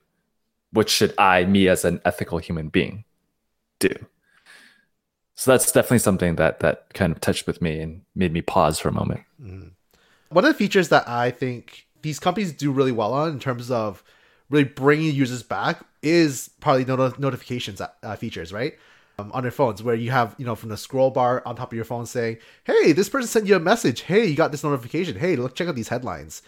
[0.72, 3.04] what should I, me as an ethical human being,
[3.78, 3.94] do?
[5.36, 8.78] So that's definitely something that that kind of touched with me and made me pause
[8.78, 9.22] for a moment.
[9.42, 9.68] Mm-hmm.
[10.30, 13.70] One of the features that I think these companies do really well on in terms
[13.70, 14.02] of
[14.50, 18.74] really bringing users back is probably not- notifications uh, features, right?
[19.16, 21.70] Um, on their phones, where you have you know from the scroll bar on top
[21.70, 24.00] of your phone saying, "Hey, this person sent you a message.
[24.02, 25.16] Hey, you got this notification.
[25.16, 26.42] Hey, look, check out these headlines."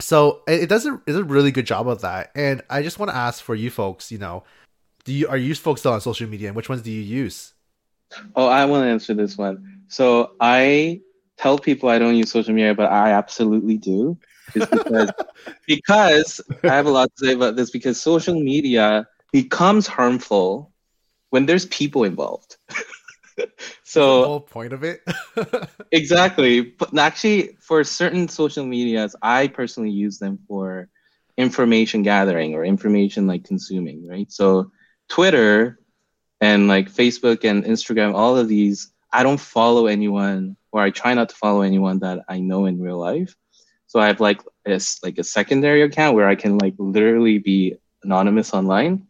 [0.00, 2.30] So it does a, it does a really good job of that.
[2.34, 4.44] And I just want to ask for you folks, you know,
[5.04, 7.54] do you are you folks still on social media, and which ones do you use?
[8.36, 9.82] Oh, I want to answer this one.
[9.88, 11.00] So I
[11.36, 14.18] tell people I don't use social media, but I absolutely do.
[14.54, 15.12] because
[15.66, 20.72] because I have a lot to say about this because social media becomes harmful
[21.30, 22.56] when there's people involved.
[23.84, 25.00] so the whole point of it
[25.92, 30.88] exactly but actually for certain social medias i personally use them for
[31.36, 34.72] information gathering or information like consuming right so
[35.08, 35.78] twitter
[36.40, 41.14] and like Facebook and Instagram, all of these, I don't follow anyone or I try
[41.14, 43.34] not to follow anyone that I know in real life.
[43.86, 47.76] So I have like a, like a secondary account where I can like literally be
[48.02, 49.07] anonymous online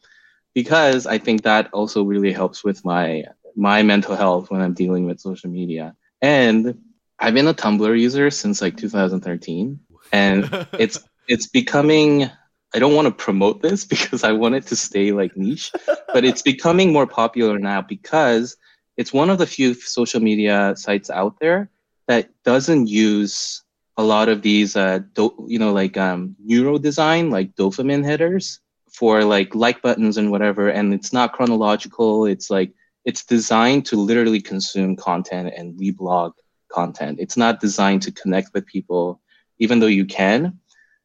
[0.59, 3.23] because I think that also really helps with my
[3.55, 5.95] my mental health when I'm dealing with social media.
[6.21, 6.83] And
[7.21, 9.79] I've been a Tumblr user since like 2013
[10.11, 12.29] and it's it's becoming
[12.75, 15.71] I don't want to promote this because I want it to stay like niche,
[16.13, 18.57] but it's becoming more popular now because
[18.97, 21.71] it's one of the few social media sites out there
[22.09, 23.63] that doesn't use
[23.97, 28.59] a lot of these, uh, do- you know, like um, neuro design, like dopamine headers
[28.99, 30.69] for like like buttons and whatever.
[30.69, 32.27] And it's not chronological.
[32.27, 32.73] It's like
[33.05, 36.33] it's designed to literally consume content and reblog
[36.69, 37.19] content.
[37.21, 39.21] It's not designed to connect with people,
[39.61, 40.59] even though you can.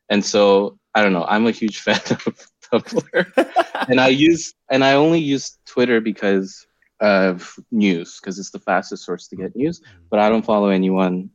[0.09, 1.25] And so I don't know.
[1.25, 6.65] I'm a huge fan of Tumblr, and I use and I only use Twitter because
[6.99, 9.81] of news because it's the fastest source to get news.
[9.81, 9.83] Mm.
[10.09, 11.29] But I don't follow anyone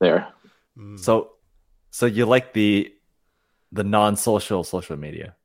[0.00, 0.26] there.
[0.76, 0.98] Mm.
[0.98, 1.34] So,
[1.90, 2.92] so you like the
[3.70, 5.36] the non-social social media?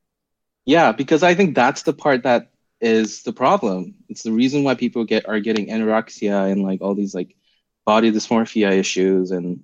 [0.70, 3.96] Yeah, because I think that's the part that is the problem.
[4.08, 7.34] It's the reason why people get are getting anorexia and like all these like
[7.84, 9.58] body dysmorphia issues and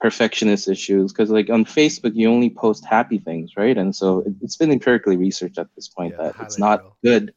[0.00, 4.32] perfectionist issues because like on facebook you only post happy things right and so it,
[4.42, 6.96] has been empirically researched at this point yeah, that it's not real.
[7.04, 7.34] good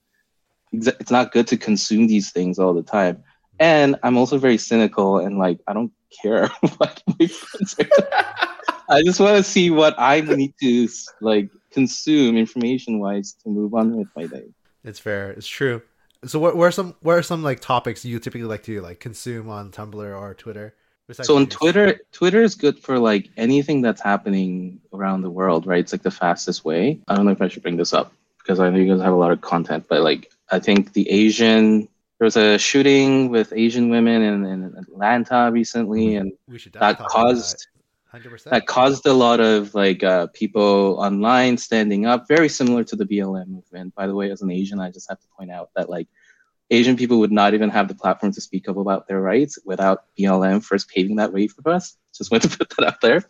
[0.71, 3.55] it's not good to consume these things all the time mm-hmm.
[3.59, 7.75] and i'm also very cynical and like i don't care what my friends
[8.89, 10.87] i just want to see what i need to
[11.19, 14.45] like consume information wise to move on with my day.
[14.83, 15.31] It's fair.
[15.31, 15.81] It's true.
[16.25, 18.99] So what, what are some what are some like topics you typically like to like
[18.99, 20.75] consume on tumblr or twitter
[21.13, 25.79] so on Twitter, Twitter is good for like anything that's happening around the world, right?
[25.79, 26.99] It's like the fastest way.
[27.07, 29.13] I don't know if I should bring this up because I know you guys have
[29.13, 31.87] a lot of content, but like I think the Asian
[32.19, 36.31] there was a shooting with Asian women in, in Atlanta recently, and
[36.73, 37.67] that caused
[38.43, 38.51] that.
[38.51, 38.67] that.
[38.67, 43.47] caused a lot of like uh, people online standing up, very similar to the BLM
[43.47, 43.95] movement.
[43.95, 46.07] By the way, as an Asian, I just have to point out that like
[46.71, 50.05] Asian people would not even have the platform to speak up about their rights without
[50.19, 51.97] BLM first paving that way for us.
[52.13, 53.23] Just want to put that out there.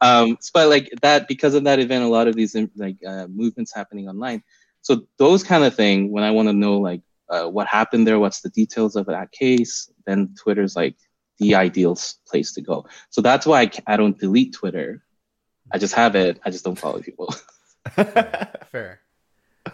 [0.00, 3.74] Um, but like that, because of that event, a lot of these like uh, movements
[3.74, 4.42] happening online.
[4.82, 8.18] So those kind of thing, when I want to know like uh, what happened there,
[8.18, 10.96] what's the details of that case, then Twitter's like
[11.40, 11.98] the ideal
[12.28, 12.86] place to go.
[13.08, 15.02] So that's why I, I don't delete Twitter.
[15.72, 16.38] I just have it.
[16.44, 17.34] I just don't follow people.
[18.70, 19.00] fair.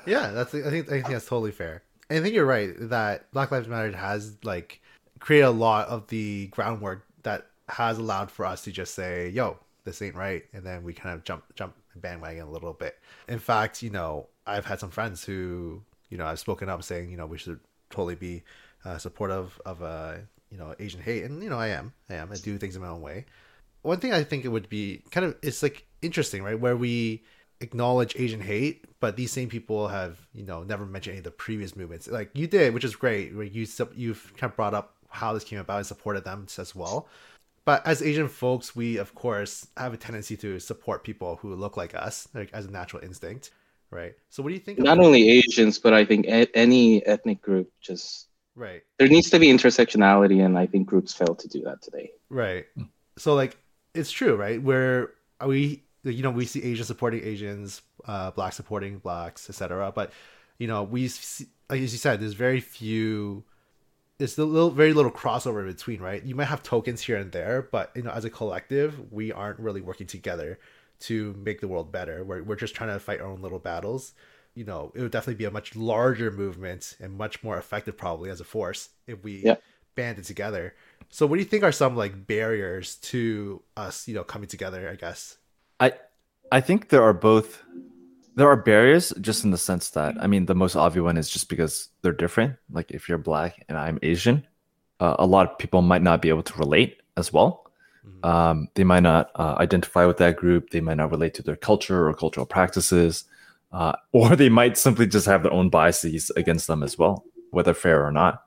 [0.07, 0.55] Yeah, that's.
[0.55, 1.83] I think I think that's totally fair.
[2.09, 4.81] I think you're right that Black Lives Matter has like
[5.18, 9.59] created a lot of the groundwork that has allowed for us to just say, "Yo,
[9.85, 12.98] this ain't right," and then we kind of jump jump bandwagon a little bit.
[13.29, 17.11] In fact, you know, I've had some friends who, you know, I've spoken up saying,
[17.11, 17.59] you know, we should
[17.90, 18.42] totally be
[18.85, 20.16] uh, supportive of uh,
[20.50, 22.82] you know Asian hate, and you know, I am, I am, I do things in
[22.82, 23.24] my own way.
[23.82, 27.22] One thing I think it would be kind of it's like interesting, right, where we
[27.61, 31.30] acknowledge Asian hate, but these same people have you know never mentioned any of the
[31.30, 33.35] previous movements like you did, which is great.
[33.35, 36.74] Where you you've kind of brought up how this came about and supported them as
[36.74, 37.09] well.
[37.64, 41.76] But as Asian folks, we of course have a tendency to support people who look
[41.76, 43.50] like us, like as a natural instinct,
[43.90, 44.14] right?
[44.30, 44.78] So what do you think?
[44.78, 48.82] Not only Asians, but I think any ethnic group just right.
[48.98, 52.10] There needs to be intersectionality, and I think groups fail to do that today.
[52.28, 52.66] Right.
[53.18, 53.56] So like
[53.94, 54.60] it's true, right?
[54.60, 55.12] Where
[55.44, 59.92] we you know we see Asians supporting Asians, uh, black supporting blacks, etc.
[59.94, 60.12] But
[60.58, 63.44] you know we see, like as you said, there's very few
[64.18, 66.22] it's a little very little crossover between, right?
[66.24, 69.60] You might have tokens here and there, but you know, as a collective, we aren't
[69.60, 70.58] really working together
[70.98, 72.24] to make the world better.
[72.24, 74.14] We're we're just trying to fight our own little battles.
[74.56, 78.30] You know, it would definitely be a much larger movement and much more effective, probably
[78.30, 79.56] as a force, if we Yeah.
[79.94, 80.74] banded together.
[81.10, 84.88] So, what do you think are some like barriers to us, you know, coming together?
[84.88, 85.36] I guess.
[85.78, 85.92] I
[86.50, 87.62] I think there are both
[88.34, 91.28] there are barriers just in the sense that I mean the most obvious one is
[91.28, 92.56] just because they're different.
[92.70, 94.46] Like if you're black and I'm Asian,
[95.00, 97.70] uh, a lot of people might not be able to relate as well.
[98.06, 98.26] Mhm.
[98.26, 100.70] Um, they might not uh, identify with that group.
[100.70, 103.24] They might not relate to their culture or cultural practices,
[103.72, 107.74] uh, or they might simply just have their own biases against them as well, whether
[107.74, 108.42] fair or not.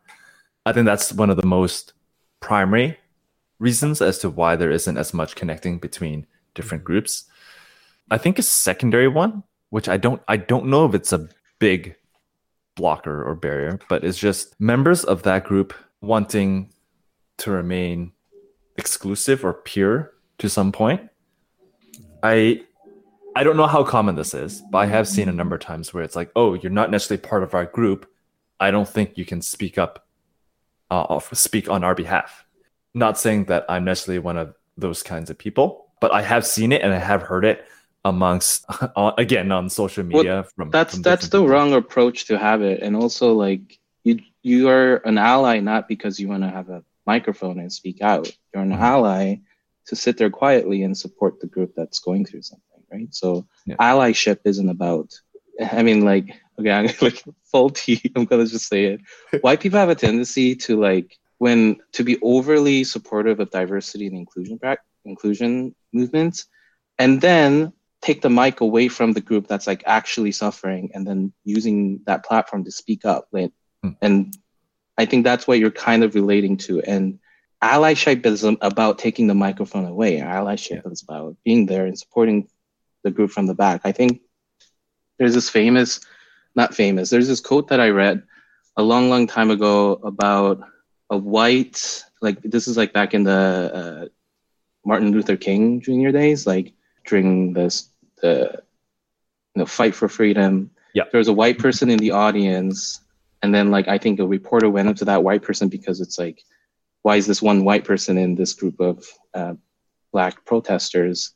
[0.65, 1.93] I think that's one of the most
[2.39, 2.97] primary
[3.59, 6.87] reasons as to why there isn't as much connecting between different Mhm.
[6.87, 7.25] groups.
[8.11, 11.29] I think a secondary one, which I don't I don't know if it's a
[11.59, 11.95] big
[12.75, 16.71] blocker or barrier, but it's just members of that group wanting
[17.37, 18.13] to remain
[18.77, 21.09] exclusive or pure to some point.
[22.23, 22.63] I
[23.35, 25.93] I don't know how common this is, but I have seen a number of times
[25.93, 28.09] where it's like, oh, you're not necessarily part of our group.
[28.59, 30.05] I don't think you can speak up,
[30.91, 32.45] uh, speak on our behalf.
[32.93, 36.71] Not saying that I'm necessarily one of those kinds of people, but I have seen
[36.71, 37.65] it and I have heard it
[38.03, 38.65] amongst,
[38.95, 40.45] uh, again, on social Well, media.
[40.55, 41.49] from that's from that's the people.
[41.49, 46.17] wrong approach to have it and also like you you are an ally not because
[46.19, 48.79] you want to have a microphone and speak out you're an Mhm.
[48.79, 49.35] ally
[49.87, 53.75] to sit there quietly and support the group that's going through something right so Yeah.
[53.79, 55.13] allyship isn't about
[55.71, 56.27] i mean like
[56.59, 59.01] okay i'm like faulty i'm gonna just say it
[59.41, 64.17] white people have a tendency to like when to be overly supportive of diversity and
[64.17, 64.59] inclusion
[65.05, 66.45] inclusion movements
[66.97, 67.71] and then
[68.01, 72.23] take the mic away from the group that's like actually suffering and then using that
[72.25, 73.51] platform to speak up like,
[73.83, 73.91] Hmm.
[74.01, 74.33] and
[74.97, 77.19] i think that's what you're kind of relating to and
[77.63, 82.47] allyship is about taking the microphone away allyship is about being there and supporting
[83.03, 84.21] the group from the back i think
[85.17, 85.99] there's this famous
[86.55, 88.23] not famous there's this quote that i read
[88.77, 90.61] a long long time ago about
[91.09, 94.05] a white like this is like back in the uh,
[94.85, 96.73] martin luther king jr days like
[97.05, 97.89] during this
[98.21, 98.61] the
[99.55, 100.71] you know fight for freedom.
[100.93, 101.03] Yeah.
[101.11, 103.01] There was a white person in the audience,
[103.41, 106.19] and then like I think a reporter went up to that white person because it's
[106.19, 106.43] like,
[107.01, 109.55] why is this one white person in this group of uh,
[110.11, 111.33] black protesters?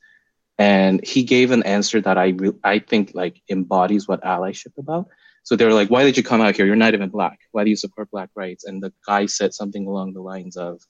[0.58, 5.08] And he gave an answer that I re- I think like embodies what allyship about.
[5.42, 6.64] So they were like, why did you come out here?
[6.64, 7.40] You're not even black.
[7.52, 8.64] Why do you support black rights?
[8.64, 10.80] And the guy said something along the lines of,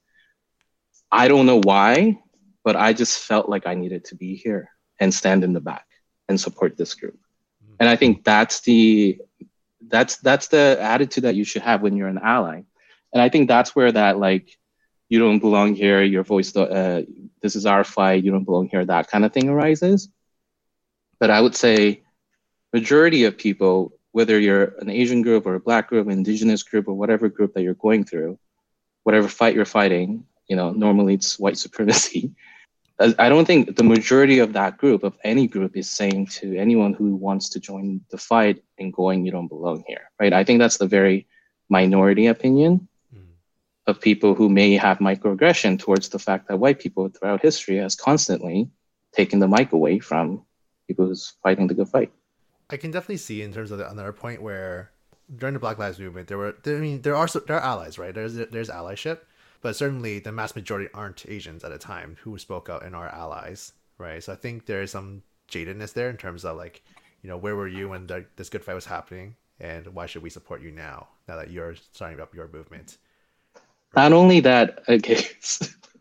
[1.11, 2.18] I don't know why,
[2.62, 4.68] but I just felt like I needed to be here
[5.00, 5.87] and stand in the back
[6.29, 7.18] and support this group.
[7.64, 7.74] Mm-hmm.
[7.81, 9.20] And I think that's the
[9.87, 12.62] that's that's the attitude that you should have when you're an ally.
[13.12, 14.57] And I think that's where that like
[15.08, 17.02] you don't belong here, your voice uh,
[17.42, 20.08] this is our fight, you don't belong here, that kind of thing arises.
[21.20, 22.02] But I would say
[22.72, 26.94] majority of people, whether you're an Asian group or a black group, indigenous group, or
[26.94, 28.38] whatever group that you're going through,
[29.04, 32.32] whatever fight you're fighting, you know, normally it's white supremacy.
[32.98, 36.56] I I don't think the majority of that group, of any group, is saying to
[36.56, 40.32] anyone who wants to join the fight and going, you don't belong here, right?
[40.32, 41.26] I think that's the very
[41.68, 42.88] minority opinion.
[43.86, 47.94] Of people who may have microaggression towards the fact that white people throughout history has
[47.94, 48.68] constantly
[49.12, 50.42] taken the mic away from
[50.88, 52.10] people who's fighting the good fight.
[52.70, 54.90] I can definitely see in terms of the, another point where
[55.36, 58.14] during the Black Lives Movement, there were, I mean, there are there are allies, right?
[58.14, 59.20] There's there's allyship,
[59.60, 63.08] but certainly the mass majority aren't Asians at a time who spoke out and are
[63.08, 64.22] allies, right?
[64.22, 66.82] So I think there is some jadedness there in terms of like,
[67.22, 70.22] you know, where were you when the, this good fight was happening, and why should
[70.22, 71.08] we support you now?
[71.28, 72.98] Now that you're starting up your movement,
[73.96, 75.26] Not only that, okay,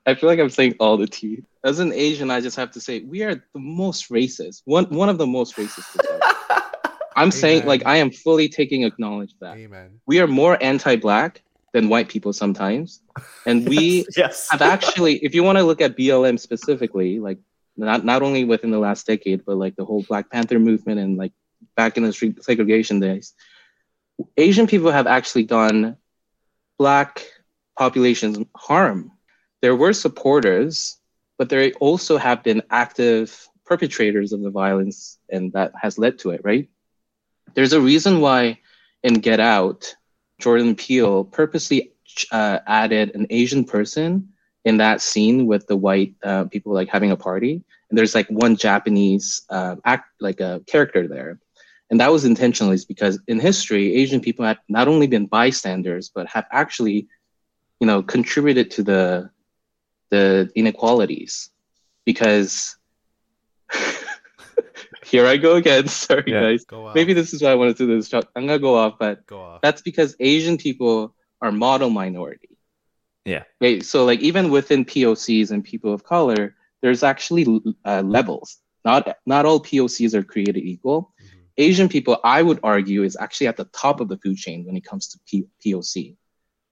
[0.05, 1.43] I feel like I'm saying all the tea.
[1.63, 4.61] As an Asian, I just have to say we are the most racist.
[4.65, 5.97] One one of the most racist.
[7.15, 9.99] I'm saying like I am fully taking acknowledge that amen.
[10.07, 13.01] we are more anti-black than white people sometimes,
[13.45, 14.47] and we yes.
[14.51, 17.39] have actually, if you want to look at BLM specifically, like
[17.77, 21.17] not not only within the last decade, but like the whole Black Panther movement and
[21.17, 21.31] like
[21.75, 23.33] back in the street segregation days,
[24.37, 25.97] Asian people have actually done
[26.77, 27.25] black
[27.83, 29.11] populations harm.
[29.61, 30.97] There were supporters,
[31.37, 33.25] but there also have been active
[33.65, 34.97] perpetrators of the violence,
[35.33, 36.67] and that has led to it, right?
[37.55, 38.59] There's a reason why
[39.03, 39.95] in Get Out,
[40.39, 41.79] Jordan Peele purposely
[42.31, 44.29] uh, added an Asian person
[44.65, 47.53] in that scene with the white uh, people like having a party,
[47.89, 51.39] and there's like one Japanese uh, act like a character there,
[51.89, 56.11] and that was intentional, is because in history Asian people have not only been bystanders
[56.15, 57.07] but have actually
[57.83, 59.29] you know, contributed to the
[60.09, 61.49] the inequalities
[62.05, 62.77] because
[65.05, 65.87] here I go again.
[66.05, 66.43] Sorry, Yeah.
[66.43, 66.65] guys.
[66.95, 68.07] Maybe this is why I wanted to do this.
[68.07, 68.29] Chuck.
[68.37, 69.61] I'm gonna go off, but go off.
[69.61, 72.55] that's because Asian people are model minority.
[73.25, 73.43] Yeah.
[73.61, 77.45] Okay, so like even within POCs and people of color, there's actually
[77.83, 78.59] uh, levels.
[78.85, 81.13] Not not all POCs are created equal.
[81.21, 81.39] Mhm.
[81.57, 84.77] Asian people, I would argue, is actually at the top of the food chain when
[84.77, 86.15] it comes to P- POC.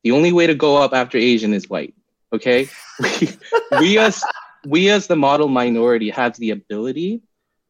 [0.03, 1.93] The only way to go up after Asian is white.
[2.33, 3.29] Okay, we,
[3.79, 4.23] we as
[4.65, 7.21] we as the model minority have the ability,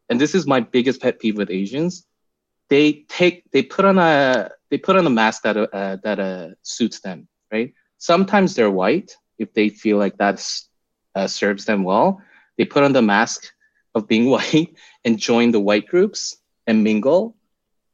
[0.10, 2.06] and this is my biggest pet peeve with Asians.
[2.70, 6.50] They take they put on a they put on a mask that uh, that uh,
[6.62, 7.28] suits them.
[7.52, 7.74] Right.
[7.98, 10.46] Sometimes they're white if they feel like that
[11.16, 12.22] uh, serves them well.
[12.58, 13.52] They put on the mask
[13.96, 17.36] of being white and join the white groups and mingle.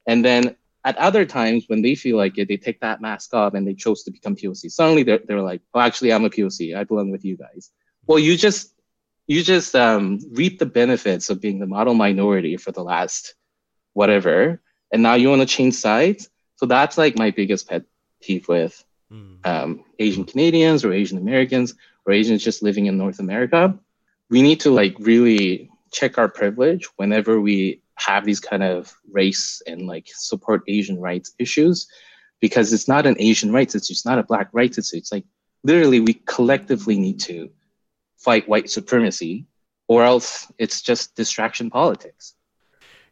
[0.06, 0.56] And then
[0.88, 3.74] at other times when they feel like it, they take that mask off and they
[3.86, 4.62] chose to become POC.
[4.72, 6.60] Suddenly they're, they're like, oh, actually, I'm a POC.
[6.80, 7.64] I belong with you guys.
[8.08, 8.74] Well, you just
[9.32, 13.36] you just um, reap the benefits of being the model minority for the last
[14.00, 14.62] whatever,
[14.92, 16.30] and now you want to change sides.
[16.56, 17.84] So that's like my biggest pet
[18.22, 19.40] peeve with Mm.
[19.48, 19.70] um,
[20.00, 21.76] Asian Canadians or Asian Americans
[22.06, 23.80] or Asians just living in North America.
[24.30, 29.62] We need to like really check our privilege whenever we have these kind of race
[29.68, 31.88] and like support Asian rights issues,
[32.40, 34.98] because it's not an Asian rights issue, it's not a Black rights issue.
[34.98, 35.26] It's like
[35.64, 37.50] literally we collectively need to
[38.18, 39.46] fight white supremacy,
[39.88, 42.34] or else it's just distraction politics.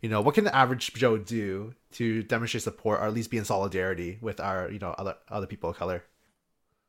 [0.02, 3.38] You know, what can the average Joe do to demonstrate support or at least be
[3.38, 6.04] in solidarity with our, you know, other other people of color?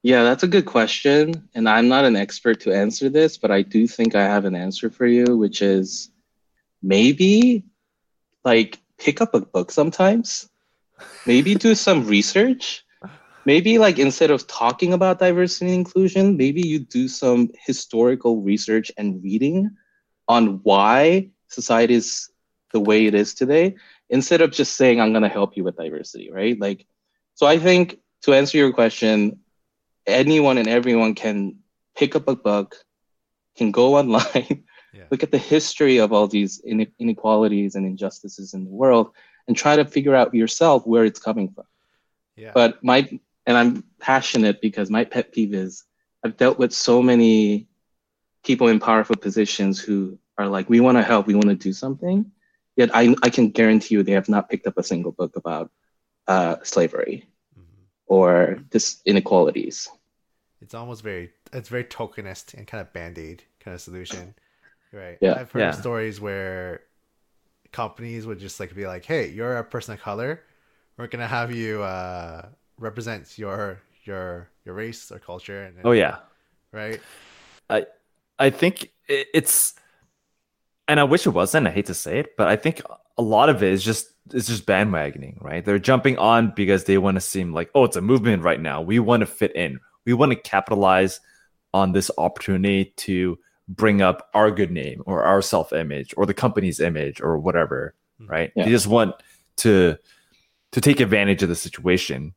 [0.03, 1.49] Yeah, that's a good question.
[1.55, 4.55] And I'm not an expert to answer this, but I do think I have an
[4.55, 6.11] answer for you, which is
[6.82, 7.64] maybe
[8.47, 10.49] like pick up a book sometimes,
[11.26, 12.84] maybe do some research.
[13.44, 18.92] Maybe like instead of talking about diversity and inclusion, maybe you do some historical research
[18.99, 19.70] and reading
[20.28, 22.30] on why society is
[22.72, 23.76] the way it is today,
[24.11, 26.61] instead of just saying, I'm going to help you with diversity, right?
[26.61, 26.86] Like,
[27.34, 29.40] so I think to answer your question,
[30.07, 31.57] anyone and everyone can
[31.97, 32.76] pick up a book,
[33.57, 34.64] can go online.
[35.11, 39.11] Look at the history of all these inequalities and injustices in the world,
[39.46, 41.64] and try to figure out yourself where it's coming from.
[42.36, 42.52] Yeah.
[42.54, 43.09] But my
[43.46, 45.84] and I'm passionate because my pet peeve is
[46.24, 47.68] I've dealt with so many
[48.44, 51.72] people in powerful positions who are like, we want to help, we want to do
[51.72, 52.30] something.
[52.76, 55.70] Yet I, I can guarantee you they have not picked up a single book about
[56.26, 57.24] uh, slavery
[57.57, 57.86] Mhm.
[58.07, 59.88] or this inequalities.
[60.61, 64.34] It's almost very it's very tokenist and kind of band-aid kind of solution.
[64.93, 65.20] Right.
[65.20, 65.34] Yeah.
[65.34, 65.72] I've heard Yeah.
[65.74, 66.82] stories where
[67.72, 70.43] companies would just like be like, Hey, you're a person of color.
[70.99, 76.18] We're gonna have you uh represent your your your race or culture and Oh yeah.
[76.72, 77.03] right?
[77.70, 77.87] I
[78.39, 79.74] I think it's,
[80.89, 81.66] and I wish it wasn't.
[81.66, 82.80] I hate to say it, but I think
[83.18, 85.64] a lot of it is just it's just bandwagoning, right?
[85.64, 88.82] They're jumping on because they want to seem like, oh, it's a movement right now.
[88.82, 89.78] We want to fit in.
[90.05, 91.20] We want to capitalize
[91.74, 93.39] on this opportunity to
[93.69, 97.95] bring up our good name or our self image or the company's image or whatever,
[98.21, 98.29] Mhm.
[98.31, 98.53] right?
[98.55, 98.64] Yeah.
[98.64, 99.14] They just want
[99.59, 99.97] to
[100.73, 102.35] to take advantage of the situation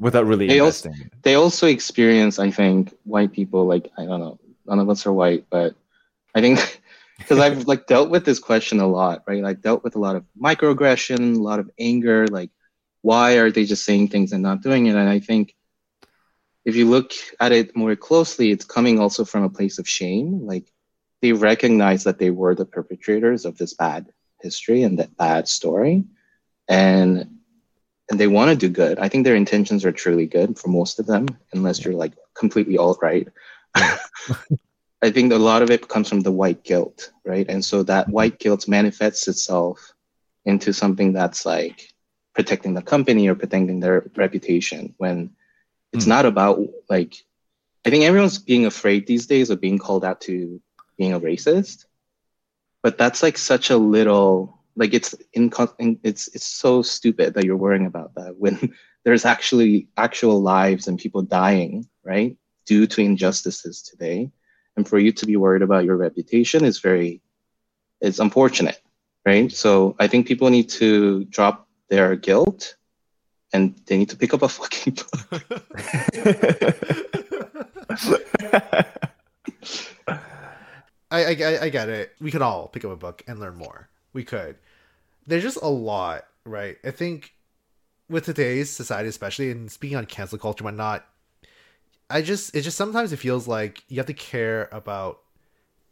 [0.00, 0.90] without really They also-
[1.22, 5.12] They also experience, I think, white people like I don't know, none of us are
[5.12, 5.74] white, but
[6.34, 6.58] I think
[7.18, 9.42] because I've like dealt with this question a lot, right?
[9.42, 12.50] Like dealt with a lot of microaggression, a lot of anger, like
[13.02, 14.96] why are they just saying things and not doing it?
[14.96, 15.54] And I think
[16.68, 20.46] if you look at it more closely, it's coming also from a place of shame.
[20.46, 20.70] Like
[21.22, 24.12] they recognize that they were the perpetrators of this bad
[24.42, 26.04] history and that bad story.
[26.68, 27.38] And
[28.10, 28.98] and they want to do good.
[28.98, 32.76] I think their intentions are truly good for most of them, unless you're like completely
[32.76, 33.28] all right.
[33.74, 37.48] I think a lot of it comes from the white guilt, right?
[37.48, 38.12] And so that mm-hmm.
[38.12, 39.94] white guilt manifests itself
[40.44, 41.94] into something that's like
[42.34, 45.30] protecting the company or protecting their reputation when
[45.92, 46.10] it's Hmm.
[46.10, 47.14] not about like
[47.86, 50.60] I think everyone's being afraid these days of being called out to
[50.98, 51.86] being a racist.
[52.82, 55.50] But that's like such a little like it's in
[56.02, 58.74] it's it's so stupid that you're worrying about that when
[59.04, 62.36] there's actually actual lives and people dying, right?
[62.66, 64.30] Due to injustices today
[64.76, 67.22] and for you to be worried about your reputation is very
[68.00, 68.80] it's unfortunate
[69.26, 72.76] right so i think people need to drop their guilt
[73.52, 75.62] and they need to pick up a fucking book
[81.10, 82.12] I, I I get it.
[82.20, 83.88] We could all pick up a book and learn more.
[84.12, 84.56] We could.
[85.26, 86.76] There's just a lot, right?
[86.84, 87.32] I think
[88.08, 91.06] with today's society, especially and speaking on cancel culture and whatnot,
[92.10, 95.20] I just it just sometimes it feels like you have to care about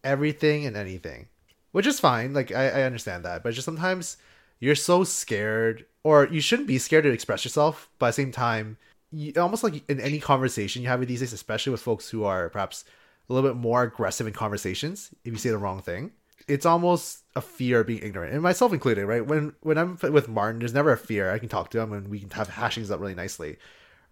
[0.04, 1.28] everything and anything,
[1.72, 2.34] which is fine.
[2.34, 4.16] Like I, I understand that, but just sometimes
[4.60, 7.88] you're so scared, or you shouldn't be scared to express yourself.
[7.98, 8.76] But at the same time,
[9.10, 12.24] you, almost like in any conversation you have with these days, especially with folks who
[12.24, 12.84] are perhaps
[13.28, 16.12] a little bit more aggressive in conversations, if you say the wrong thing,
[16.46, 19.04] it's almost a fear of being ignorant, and myself included.
[19.04, 21.32] Right when when I'm with Martin, there's never a fear.
[21.32, 23.58] I can talk to him, and we can have hashings up really nicely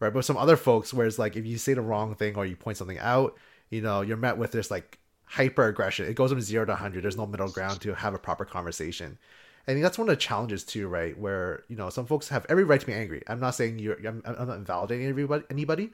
[0.01, 0.13] right?
[0.13, 2.77] But some other folks, whereas like if you say the wrong thing or you point
[2.77, 3.37] something out,
[3.71, 6.07] you know, you're met with this like hyper aggression.
[6.07, 7.05] It goes from zero to hundred.
[7.05, 9.19] There's no middle ground to have a proper conversation.
[9.67, 11.17] I think that's one of the challenges too, right?
[11.19, 13.23] Where you know some folks have every right to be angry.
[13.27, 13.97] I'm not saying you're.
[14.07, 15.91] I'm, I'm not invalidating everybody, anybody,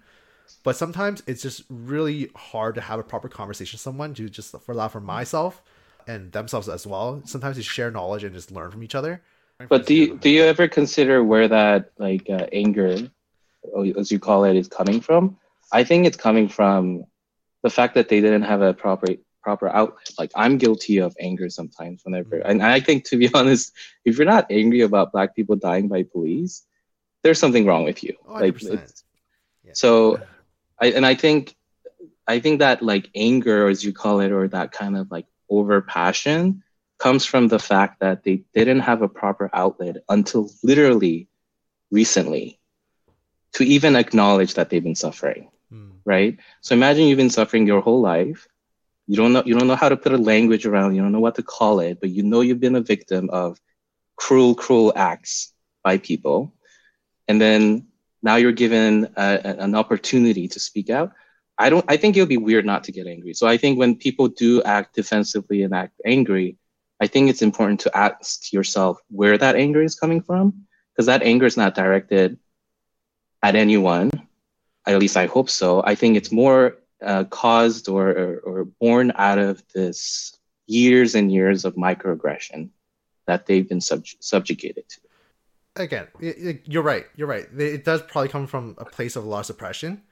[0.65, 4.57] but sometimes it's just really hard to have a proper conversation with someone to just
[4.61, 5.63] for allow for myself
[6.07, 7.23] and themselves as well.
[7.25, 9.23] Sometimes to share knowledge and just learn from each other.
[9.69, 13.11] But do you, do you ever consider where that like uh, anger
[13.97, 15.37] as you call it, is coming from.
[15.73, 17.05] I think it's coming from
[17.63, 19.09] the fact that they didn't have a proper
[19.43, 20.11] proper outlet.
[20.19, 22.51] Like I'm guilty of anger sometimes whenever, mm-hmm.
[22.51, 23.73] and I think to be honest,
[24.05, 26.67] if you're not angry about black people dying by police,
[27.23, 28.17] there's something wrong with you.
[28.27, 29.73] Oh, like, yeah.
[29.73, 30.21] so,
[30.81, 31.57] I and I think,
[32.27, 35.81] I think that like anger, as you call it, or that kind of like over
[35.83, 36.63] passion,
[37.01, 41.29] comes from the fact that they didn't have a proper outlet until literally
[41.91, 42.61] recently
[43.55, 45.91] to even acknowledge that they've been suffering mm.
[46.05, 48.47] right so imagine you've been suffering your whole life
[49.11, 51.21] you don't know you don't know how to put a language around you don't know
[51.21, 53.59] what to call it but you know you've been a victim of
[54.17, 55.53] cruel cruel acts
[55.83, 56.55] by people
[57.29, 57.87] and then
[58.23, 61.13] now you're given a, an opportunity to speak out
[61.59, 63.79] i don't i think it would be weird not to get angry so i think
[63.79, 66.57] when people do act defensively and act angry
[67.01, 70.67] i think it's important to ask yourself where that anger is coming from
[71.01, 72.39] because that anger is not directed
[73.43, 74.11] at anyone.
[74.87, 75.83] At least I hope so.
[75.85, 80.37] I think it's more uh, caused or, or, or born out of this
[80.67, 82.69] years and years of microaggression
[83.27, 85.01] that they've been sub- subjugated to.
[85.77, 86.09] Again,
[86.65, 87.07] you're right.
[87.17, 87.47] You're right.
[87.57, 90.03] It does probably come from a place of a lot of oppression.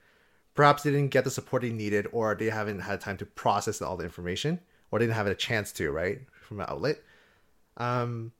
[0.55, 3.83] Perhaps they didn't get the support they needed, or they haven't had time to process
[3.83, 4.61] all the information,
[4.91, 6.99] or didn't have a chance to, right, from an outlet.
[7.77, 8.33] Um,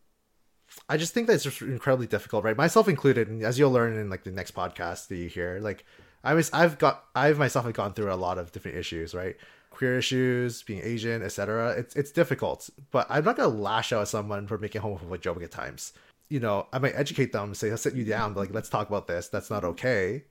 [0.89, 2.57] I just think that it's just incredibly difficult, right?
[2.57, 5.85] Myself included, and as you'll learn in like the next podcast that you hear, like
[6.29, 9.35] I was, I've got, I've myself have gone through a lot of different issues, right?
[9.71, 11.71] Queer issues, being Asian, etc.
[11.71, 15.43] It's it's difficult, but I'm not gonna lash out at someone for making homophobic joke
[15.43, 15.95] at times.
[16.29, 19.07] You know, I might educate them, say, I'll sit you down, like let's talk about
[19.07, 19.29] this.
[19.29, 20.25] That's not okay.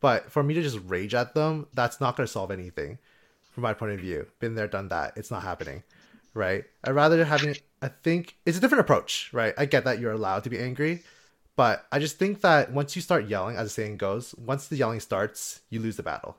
[0.00, 2.98] But for me to just rage at them, that's not gonna solve anything,
[3.52, 4.28] from my point of view.
[4.38, 5.14] Been there, done that.
[5.16, 5.82] It's not happening
[6.32, 6.64] right?
[6.84, 9.54] I'd rather having I think it's a different approach, right?
[9.58, 11.02] I get that you're allowed to be angry,
[11.60, 14.76] but I just think that once you start yelling, as the saying goes, once the
[14.76, 16.38] yelling starts, you lose the battle.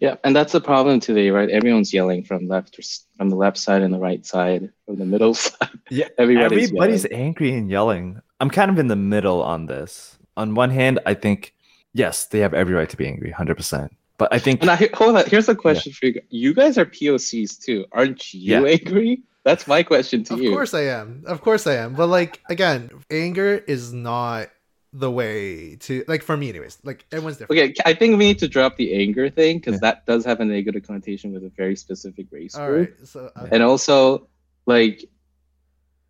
[0.00, 1.50] Yeah, and that's the problem today, right?
[1.50, 2.80] Everyone's yelling from left
[3.18, 5.68] from the left side and the right side, from the middle side.
[5.90, 8.22] Yeah, everybody's, everybody's angry and yelling.
[8.40, 10.16] I'm kind of in the middle on this.
[10.34, 11.54] On one hand, I think
[11.92, 13.94] yes, they have every right to be angry, hundred percent.
[14.16, 14.62] But I think.
[14.62, 15.26] And I, hold on.
[15.26, 15.98] Here's a question yeah.
[15.98, 16.22] for you.
[16.30, 18.78] You guys are POCs too, aren't you yeah.
[18.80, 19.24] angry?
[19.44, 20.50] That's my question to of you.
[20.50, 21.24] Of course I am.
[21.26, 21.94] Of course I am.
[21.94, 24.50] But like again, anger is not
[24.92, 26.78] the way to like for me anyways.
[26.82, 27.60] Like everyone's different.
[27.60, 29.92] Okay, I think we need to drop the anger thing because yeah.
[29.92, 32.96] that does have a negative connotation with a very specific race All group.
[32.98, 33.48] Right, so, okay.
[33.52, 34.28] And also,
[34.66, 35.04] like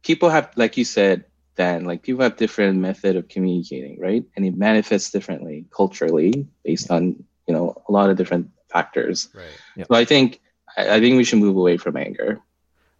[0.03, 1.24] people have, like you said,
[1.57, 4.24] Dan, like people have different method of communicating, right?
[4.35, 9.28] And it manifests differently culturally based on you know a lot of different factors.
[9.35, 9.47] Right.
[9.76, 9.87] Yep.
[9.89, 10.41] So I think
[10.76, 12.41] I, I think we should move away from anger.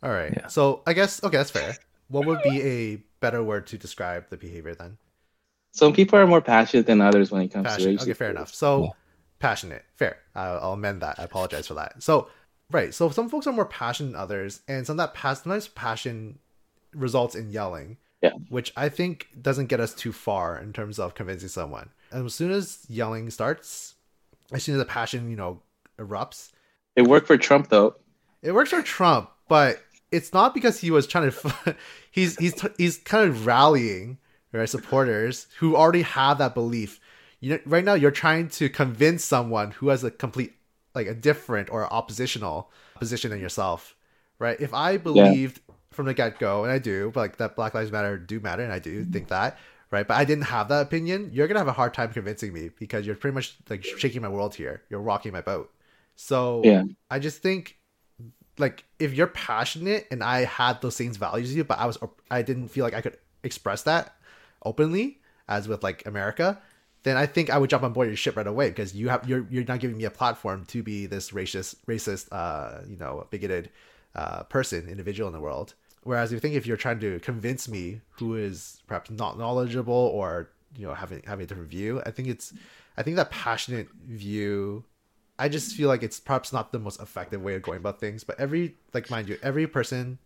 [0.03, 0.33] All right.
[0.35, 0.47] Yeah.
[0.49, 1.77] So I guess okay, that's fair.
[2.09, 4.99] What would be a better word to describe the behavior then?
[5.73, 7.99] Some people are more passionate than others when it comes passionate.
[7.99, 8.53] to Okay, fair enough.
[8.53, 8.91] So yeah.
[9.39, 10.17] passionate, fair.
[10.35, 11.21] I'll, I'll, amend that.
[11.21, 12.03] I apologize for that.
[12.03, 12.29] So
[12.71, 12.93] right.
[12.93, 16.39] So some folks are more passionate than others, and some that pass- sometimes passion
[16.93, 17.99] results in yelling.
[18.23, 18.33] Yeah.
[18.51, 21.89] Which I think doesn't get us too far in terms of convincing someone.
[22.11, 23.95] And as soon as yelling starts,
[24.53, 25.63] as soon as the passion, you know,
[25.99, 26.51] erupts.
[26.97, 27.97] It worked for Trump though.
[28.43, 29.81] It works for Trump, but
[30.13, 31.77] it's not because he was trying to.
[32.11, 34.19] he's he's he's kind of rallying
[34.53, 37.01] right supporters who already have that belief.
[37.41, 40.53] You know, right now you're trying to convince someone who has a complete
[40.95, 43.97] like a different or oppositional position than yourself,
[44.39, 44.61] right?
[44.61, 45.75] If I believed yeah.
[45.91, 48.63] from the get go, and I do, but like that Black Lives Matter do matter,
[48.63, 49.13] and I do mm-hmm.
[49.13, 49.59] think that,
[49.91, 50.07] right?
[50.07, 51.31] But I didn't have that opinion.
[51.33, 54.29] You're gonna have a hard time convincing me because you're pretty much like shaking my
[54.29, 54.83] world here.
[54.91, 55.73] You're rocking my boat.
[56.17, 57.79] So yeah, I just think
[58.61, 61.99] like if you're passionate and I had those same values as you, but I was
[62.31, 64.15] I didn't feel like I could express that
[64.65, 66.61] openly as with like America,
[67.03, 69.29] then I think I would jump on board your ship right away because you have
[69.29, 73.27] you're you're not giving me a platform to be this racist racist uh you know
[73.31, 73.71] bigoted
[74.15, 75.75] uh person individual in the world.
[76.03, 80.51] Whereas you think if you're trying to convince me who is perhaps not knowledgeable or
[80.77, 82.53] you know having having a different view, I think it's
[82.97, 84.85] I think that passionate view.
[85.41, 88.25] I just feel like it's perhaps not the most effective way of going about things.
[88.25, 90.19] But every like mind you, every person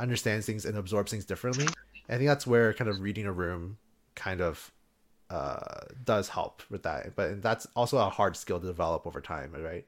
[0.00, 1.66] understands things and absorbs things differently.
[2.08, 3.78] I think that's where kind of reading a room
[4.16, 4.72] kind of
[5.30, 7.14] uh, does help with that.
[7.14, 9.86] But that's also a hard skill to develop over time, right?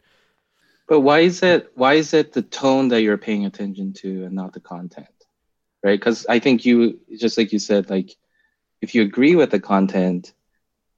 [0.88, 4.34] But why is it why is it the tone that you're paying attention to and
[4.34, 5.08] not the content?
[5.82, 5.98] Right?
[5.98, 8.14] Because I think you just like you said, like
[8.80, 10.34] if you agree with the content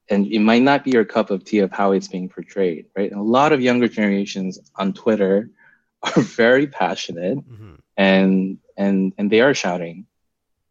[0.09, 3.11] and it might not be your cup of tea of how it's being portrayed, right?
[3.11, 5.49] And a lot of younger generations on Twitter
[6.03, 7.75] are very passionate mm-hmm.
[7.97, 10.05] and and and they are shouting.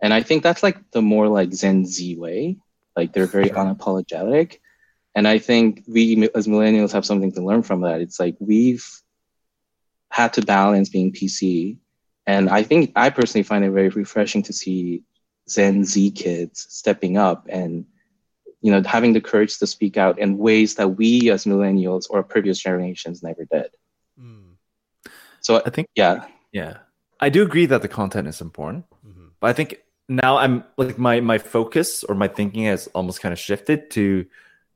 [0.01, 2.59] And I think that's like the more like Gen Z way.
[2.97, 4.59] Like they're very unapologetic.
[5.17, 8.01] And I think we as millennials have something to learn from that.
[8.01, 8.87] It's like we've
[10.11, 11.79] had to balance being PC.
[12.27, 15.03] And I think I personally find it very refreshing to see
[15.49, 17.87] Gen Z kids stepping up and
[18.65, 22.23] you know having the courage to speak out in ways that we as millennials or
[22.23, 23.69] previous generations never did.
[24.19, 24.57] Mm.
[25.43, 26.25] So I think yeah.
[26.51, 26.79] Yeah.
[27.21, 28.87] I do agree that the content is important.
[29.07, 29.27] Mm-hmm.
[29.39, 33.35] But I think now I'm like my my focus or my thinking has almost kind
[33.35, 34.25] of shifted to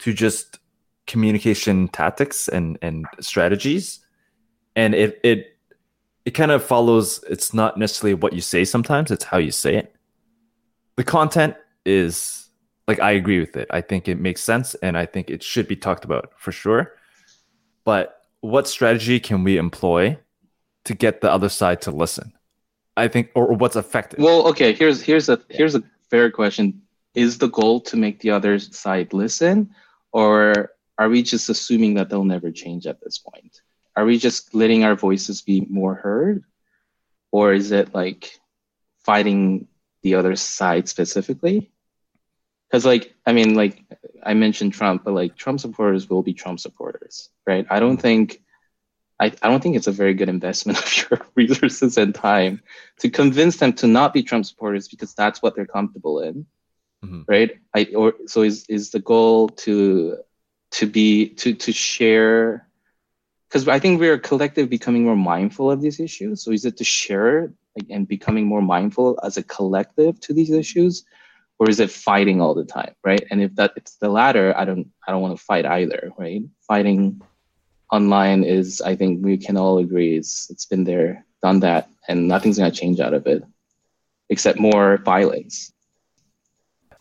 [0.01, 0.59] to just
[1.07, 4.01] communication tactics and and strategies
[4.77, 5.57] and it it
[6.27, 9.77] it kind of follows it's not necessarily what you say sometimes it's how you say
[9.77, 9.95] it
[10.97, 12.48] the content is
[12.89, 15.69] like i agree with it i think it makes sense and i think it should
[15.69, 16.95] be talked about for sure
[17.85, 20.19] but what strategy can we employ
[20.85, 22.33] to get the other side to listen
[22.99, 24.19] I think, or, or what's effective?
[24.19, 24.73] Well, okay.
[24.73, 26.83] Here's here's a here's a fair question.
[27.15, 29.71] Is the goal to make the other side listen,
[30.13, 33.63] or are we just assuming that they'll never change at this point?
[33.97, 36.45] Are we just letting our voices be more heard,
[37.31, 38.33] or is it like
[39.05, 39.69] fighting
[40.03, 41.71] the other side specifically?
[42.69, 43.83] Because, like, I mean, like
[44.23, 47.67] I mentioned Trump, but like Trump supporters will be Trump supporters, right?
[47.71, 48.43] I don't think
[49.21, 52.63] I, I don't think it's a very good investment of your resources and time
[53.01, 56.47] to convince them to not be Trump supporters because that's what they're comfortable in.
[57.05, 57.23] Mm-hmm.
[57.29, 57.59] Right.
[57.75, 60.19] I or so is is the goal to
[60.73, 62.67] to be to to share
[63.49, 66.43] because I think we're a collective becoming more mindful of these issues.
[66.43, 70.51] So is it to share like, and becoming more mindful as a collective to these
[70.51, 71.05] issues,
[71.59, 73.25] or is it fighting all the time, right?
[73.31, 76.43] And if that it's the latter, I don't I don't want to fight either, right?
[76.67, 77.21] Fighting
[77.91, 82.29] online is I think we can all agree it's it's been there, done that, and
[82.29, 83.43] nothing's gonna change out of it,
[84.29, 85.73] except more violence.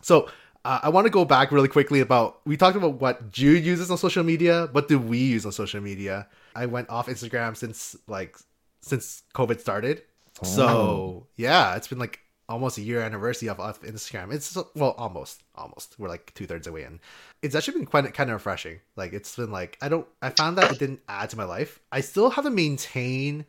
[0.02, 0.28] So
[0.64, 3.90] uh, I want to go back really quickly about we talked about what Jude uses
[3.90, 4.68] on social media.
[4.72, 6.26] What do we use on social media?
[6.54, 8.36] I went off Instagram since like
[8.80, 10.02] since COVID started.
[10.42, 10.46] Oh.
[10.46, 14.32] So yeah, it's been like almost a year anniversary of, of Instagram.
[14.32, 15.96] It's well, almost, almost.
[15.98, 17.00] We're like two thirds away in.
[17.42, 18.80] It's actually been quite kind of refreshing.
[18.96, 20.06] Like it's been like I don't.
[20.22, 21.80] I found that it didn't add to my life.
[21.92, 23.44] I still have to maintain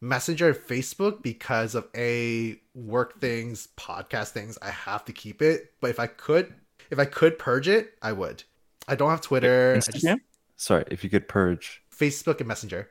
[0.00, 4.58] Messenger and Facebook because of a work things, podcast things.
[4.62, 5.72] I have to keep it.
[5.80, 6.54] But if I could,
[6.90, 8.44] if I could purge it, I would.
[8.86, 9.74] I don't have Twitter.
[9.76, 10.16] Instagram.
[10.16, 10.22] Just,
[10.56, 12.88] Sorry, if you could purge Facebook and Messenger.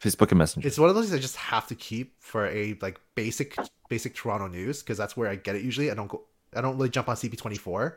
[0.00, 0.66] Facebook and Messenger.
[0.66, 3.56] It's one of those things I just have to keep for a like basic
[3.88, 5.90] basic Toronto news because that's where I get it usually.
[5.90, 6.22] I don't go
[6.54, 7.94] I don't really jump on CP24.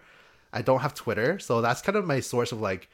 [0.51, 2.89] I don't have Twitter, so that's kind of my source of like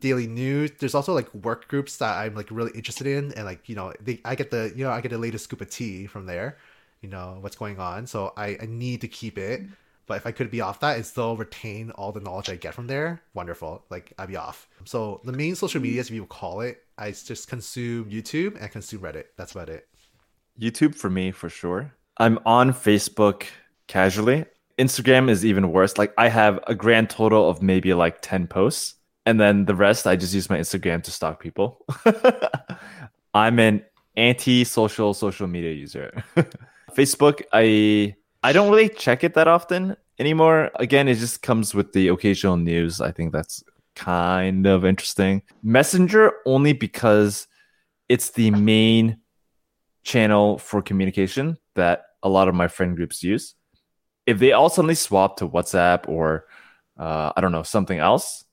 [0.00, 0.72] daily news.
[0.78, 3.92] There's also like work groups that I'm like really interested in, and like you know,
[4.00, 6.58] they, I get the you know I get the latest scoop of tea from there.
[7.02, 9.62] You know what's going on, so I, I need to keep it.
[10.06, 12.74] But if I could be off that and still retain all the knowledge I get
[12.74, 13.84] from there, wonderful.
[13.90, 14.68] Like I'd be off.
[14.84, 19.02] So the main social media, if you call it, I just consume YouTube and consume
[19.02, 19.24] Reddit.
[19.36, 19.88] That's about it.
[20.58, 21.92] YouTube for me for sure.
[22.16, 23.44] I'm on Facebook
[23.86, 24.46] casually.
[24.78, 25.98] Instagram is even worse.
[25.98, 28.94] Like I have a grand total of maybe like 10 posts
[29.26, 31.84] and then the rest I just use my Instagram to stalk people.
[33.34, 33.84] I'm an
[34.16, 36.24] anti-social social media user.
[36.92, 40.70] Facebook, I I don't really check it that often anymore.
[40.76, 43.00] Again, it just comes with the occasional news.
[43.00, 43.62] I think that's
[43.96, 45.42] kind of interesting.
[45.62, 47.48] Messenger only because
[48.08, 49.18] it's the main
[50.04, 53.54] channel for communication that a lot of my friend groups use.
[54.26, 56.46] If they all suddenly swap to WhatsApp or
[56.98, 58.44] uh, I don't know something else,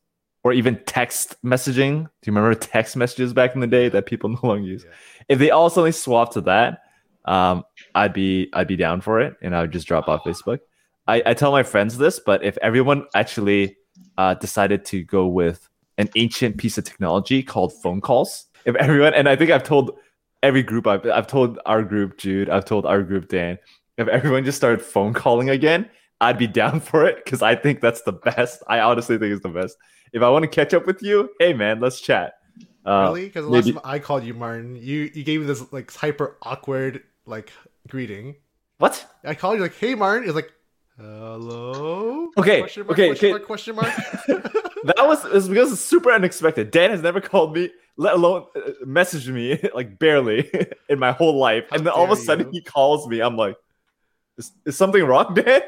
[0.44, 2.04] or even text messaging.
[2.04, 4.84] Do you remember text messages back in the day that people no longer use?
[4.86, 4.94] Yeah.
[5.30, 6.80] If they all suddenly swap to that,
[7.26, 7.64] um,
[7.96, 10.60] I'd be I'd be down for it, and I would just drop off Facebook.
[11.08, 13.78] I, I tell my friends this, but if everyone actually
[14.18, 18.46] uh, decided to go with an ancient piece of technology called phone calls.
[18.66, 19.98] If everyone, and I think I've told
[20.42, 23.58] every group, I've, I've told our group, Jude, I've told our group, Dan,
[23.98, 25.90] if everyone just started phone calling again,
[26.22, 28.64] I'd be down for it because I think that's the best.
[28.68, 29.78] I honestly think it's the best.
[30.14, 32.36] If I want to catch up with you, hey man, let's chat.
[32.86, 33.26] Uh, really?
[33.26, 35.94] Because the last maybe- time I called you, Martin, you you gave me this like
[35.94, 37.52] hyper awkward like
[37.88, 38.36] greeting.
[38.78, 39.06] What?
[39.24, 40.52] I called you like, "Hey, Martin." It's like,
[40.98, 43.32] "Hello." Okay, Question mark, okay, question okay.
[43.34, 43.46] mark.
[43.46, 44.54] Question mark.
[44.86, 46.70] That was it was because it's super unexpected.
[46.70, 50.52] Dan has never called me, let alone uh, messaged me like barely
[50.90, 52.52] in my whole life, How and then all of a sudden you.
[52.52, 53.22] he calls me.
[53.22, 53.56] I'm like,
[54.38, 55.62] is, is something wrong, Dan?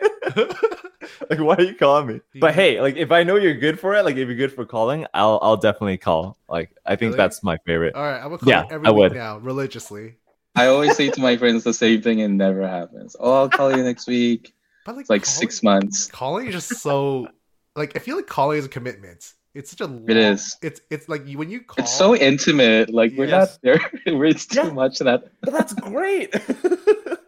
[1.30, 2.20] like, why are you calling me?
[2.42, 4.66] But hey, like if I know you're good for it, like if you're good for
[4.66, 6.38] calling, I'll I'll definitely call.
[6.50, 7.18] Like I think Really?
[7.18, 7.96] that's my favorite.
[7.96, 9.14] All right, I would call Yeah, every I would.
[9.14, 10.18] now, religiously.
[10.58, 13.16] I always say to my friends the same thing and it never happens.
[13.18, 14.54] Oh, I'll call you next week.
[14.86, 16.06] But like, like calling- six months.
[16.08, 17.28] Calling is just so
[17.76, 19.34] like I feel like calling is a commitment.
[19.54, 20.58] It's such a long, It is.
[20.62, 21.84] It's it's like when you call.
[21.84, 22.90] It's so intimate.
[22.94, 23.58] Like we're Yes.
[23.66, 23.82] not there.
[24.16, 24.72] we're it's too Yeah.
[24.72, 26.34] much that But that's great.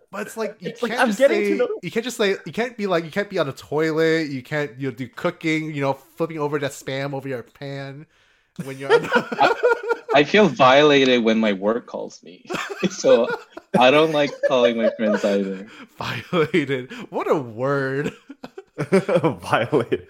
[0.09, 2.15] But it's like you It's can't I'm just getting to say know- you can't just
[2.17, 4.29] say you can't be like you can't be on the toilet.
[4.29, 5.73] You can't you know do cooking.
[5.75, 8.05] You know flipping over that spam over your pan
[8.63, 8.91] when you're.
[8.93, 9.01] On
[10.13, 12.45] I feel violated when my work calls me.
[12.89, 13.27] so
[13.77, 15.67] I don't like calling my friends either.
[15.97, 16.91] violated.
[17.11, 18.13] What a word.
[18.77, 20.07] violated.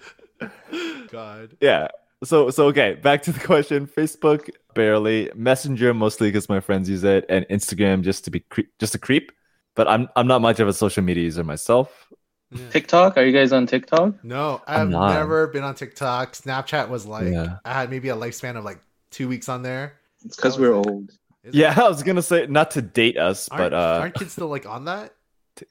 [1.10, 1.56] God.
[1.60, 1.88] Yeah.
[2.24, 3.86] So so okay, back to the question.
[3.86, 8.62] Facebook barely, Messenger mostly because my friends use it, and Instagram just to be cre-
[8.78, 9.32] just a creep.
[9.76, 12.08] But I'm I'm not much of a social media user myself.
[12.50, 12.68] Yeah.
[12.70, 13.16] TikTok?
[13.18, 14.24] Are you guys on TikTok?
[14.24, 16.32] No, I'm I've never been on TikTok.
[16.32, 17.58] Snapchat was like Yeah.
[17.64, 18.80] I had maybe a lifespan of like
[19.10, 19.94] two weeks on there.
[20.24, 20.86] It's because we're it.
[20.86, 21.10] old.
[21.44, 21.54] Is it?
[21.54, 24.48] Yeah, I was gonna say not to date us, Aren't, but uh, aren't kids still
[24.48, 25.14] like on that?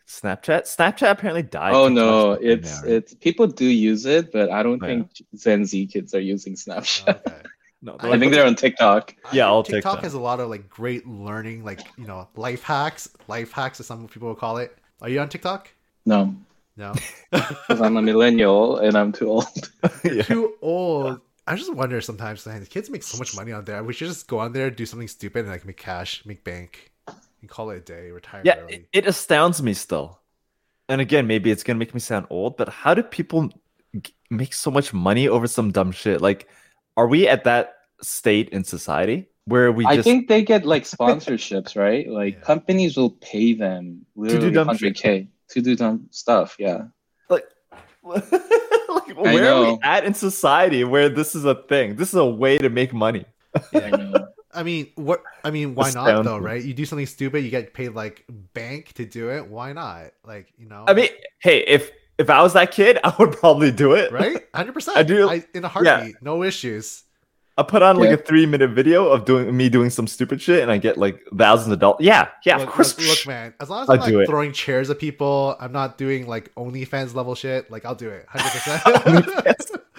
[0.08, 0.64] Snapchat.
[0.64, 1.74] Snapchat apparently died.
[1.74, 3.04] Oh no, it's there, right?
[3.04, 6.56] it's people do use it, but I don't Oh, think Gen Z kids are using
[6.56, 7.22] Snapchat.
[7.26, 7.42] Okay.
[7.82, 7.96] no.
[8.00, 9.16] I I think they're on TikTok.
[9.32, 12.06] Yeah, I I'll think take TikTok has a lot of like great learning, like you
[12.08, 13.10] know, life hacks.
[13.28, 14.78] Life hacks, as some people will call it.
[15.02, 15.70] Are you on TikTok?
[16.06, 16.36] No,
[16.76, 16.94] No.
[17.32, 19.72] because I'm a millennial and I'm too old.
[20.04, 20.24] yeah.
[20.24, 21.22] Too old.
[21.48, 23.82] I just wonder sometimes, man, kids make so much money on there.
[23.82, 26.91] We should just go on there, do something stupid, and like make cash, make bank,
[27.41, 28.74] and call it a day, retire yeah, early.
[28.74, 30.20] it, it astounds me still.
[30.89, 33.50] And again, maybe it's gonna make me sound old, but how do people
[34.02, 36.22] g- make so much money over some dumb shit?
[36.22, 36.50] Like,
[36.98, 40.84] are we at that state in society where we I just think they get like
[40.98, 42.10] sponsorships, right?
[42.10, 42.41] Like Yeah.
[42.41, 46.58] companies will pay them literally dumb 100k to do dumb stuff.
[46.60, 46.88] Yeah,
[47.30, 47.45] like,
[49.08, 51.95] like where are we at in society where this is a thing?
[51.95, 53.26] This is a way to make money.
[53.74, 54.14] I.
[54.53, 55.22] I mean, what?
[55.43, 56.64] I mean, why not though, right?
[56.64, 59.47] You do something stupid, you get paid like bank to do it.
[59.47, 60.14] Why not?
[60.26, 60.86] Like, you know.
[60.88, 64.12] I mean, hey, if if I was that kid, I would probably do it.
[64.12, 64.47] right?
[64.55, 64.97] Hundred percent.
[64.97, 67.03] I do- in a heartbeat, no issues.
[67.60, 68.14] I put on like Yeah.
[68.14, 71.22] a three minute video of doing me doing some stupid shit, and I get like
[71.36, 71.97] thousands of dollars.
[72.01, 72.97] Yeah, yeah, look, of course.
[72.99, 73.53] Look, look, man.
[73.60, 74.28] As long as I'll I'm do it.
[74.28, 77.72] throwing chairs at people, I'm not doing like OnlyFans level shit.
[77.72, 78.26] Like, I'll do it.
[78.30, 79.82] Hundred percent.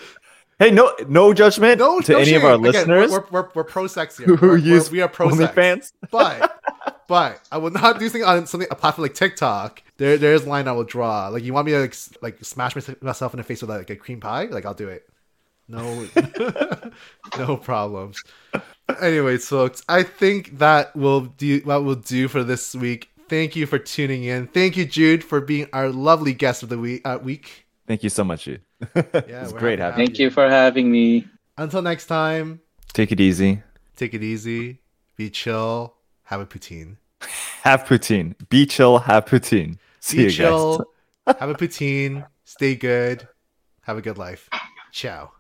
[0.61, 3.63] Hey, no, no judgment No, to no any of our Again, listeners we're, we're, we're
[3.63, 4.27] pro sex here.
[4.27, 5.55] who, who We're- we're- use we are pro sex.
[5.55, 5.93] OnlyFans.
[6.11, 6.61] but
[7.09, 9.85] but I will not do something on something a platform like TikTok.
[9.99, 11.29] There there's a line I will draw.
[11.29, 13.95] Like you want me to like, like smash myself in the face with like a
[13.95, 14.47] cream pie?
[14.47, 15.09] Like I'll do it.
[15.69, 16.07] No
[17.39, 18.23] no problems.
[19.01, 23.11] Anyways, folks, I think that will do what we'll do for this week.
[23.29, 24.47] Thank you for tuning in.
[24.47, 27.03] Thank you, Jude, for being our lovely guest of the week.
[27.07, 27.67] Uh, week.
[27.87, 28.63] Thank you so much, dude.
[28.95, 29.93] Yeah, it's great having.
[29.93, 30.07] have you.
[30.07, 31.27] Thank you for having me.
[31.59, 32.61] Until next time,
[32.95, 33.63] Take it easy.
[33.97, 34.81] take it easy,
[35.17, 35.95] be chill,
[36.25, 36.97] have a poutine.
[37.63, 38.35] Have poutine.
[38.49, 38.99] Be chill.
[39.01, 39.77] Have poutine.
[40.01, 40.87] See Be you chill,
[41.27, 41.37] guys.
[41.41, 43.27] have a poutine, stay good,
[43.83, 44.49] have a good life.
[44.93, 45.33] Ciao.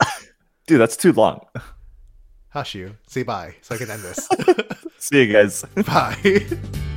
[0.69, 1.47] Dude, that's too long.
[2.51, 2.97] Hush you.
[3.07, 4.29] Say bye so I can end this.
[4.99, 5.65] See you guys.
[5.87, 6.47] bye.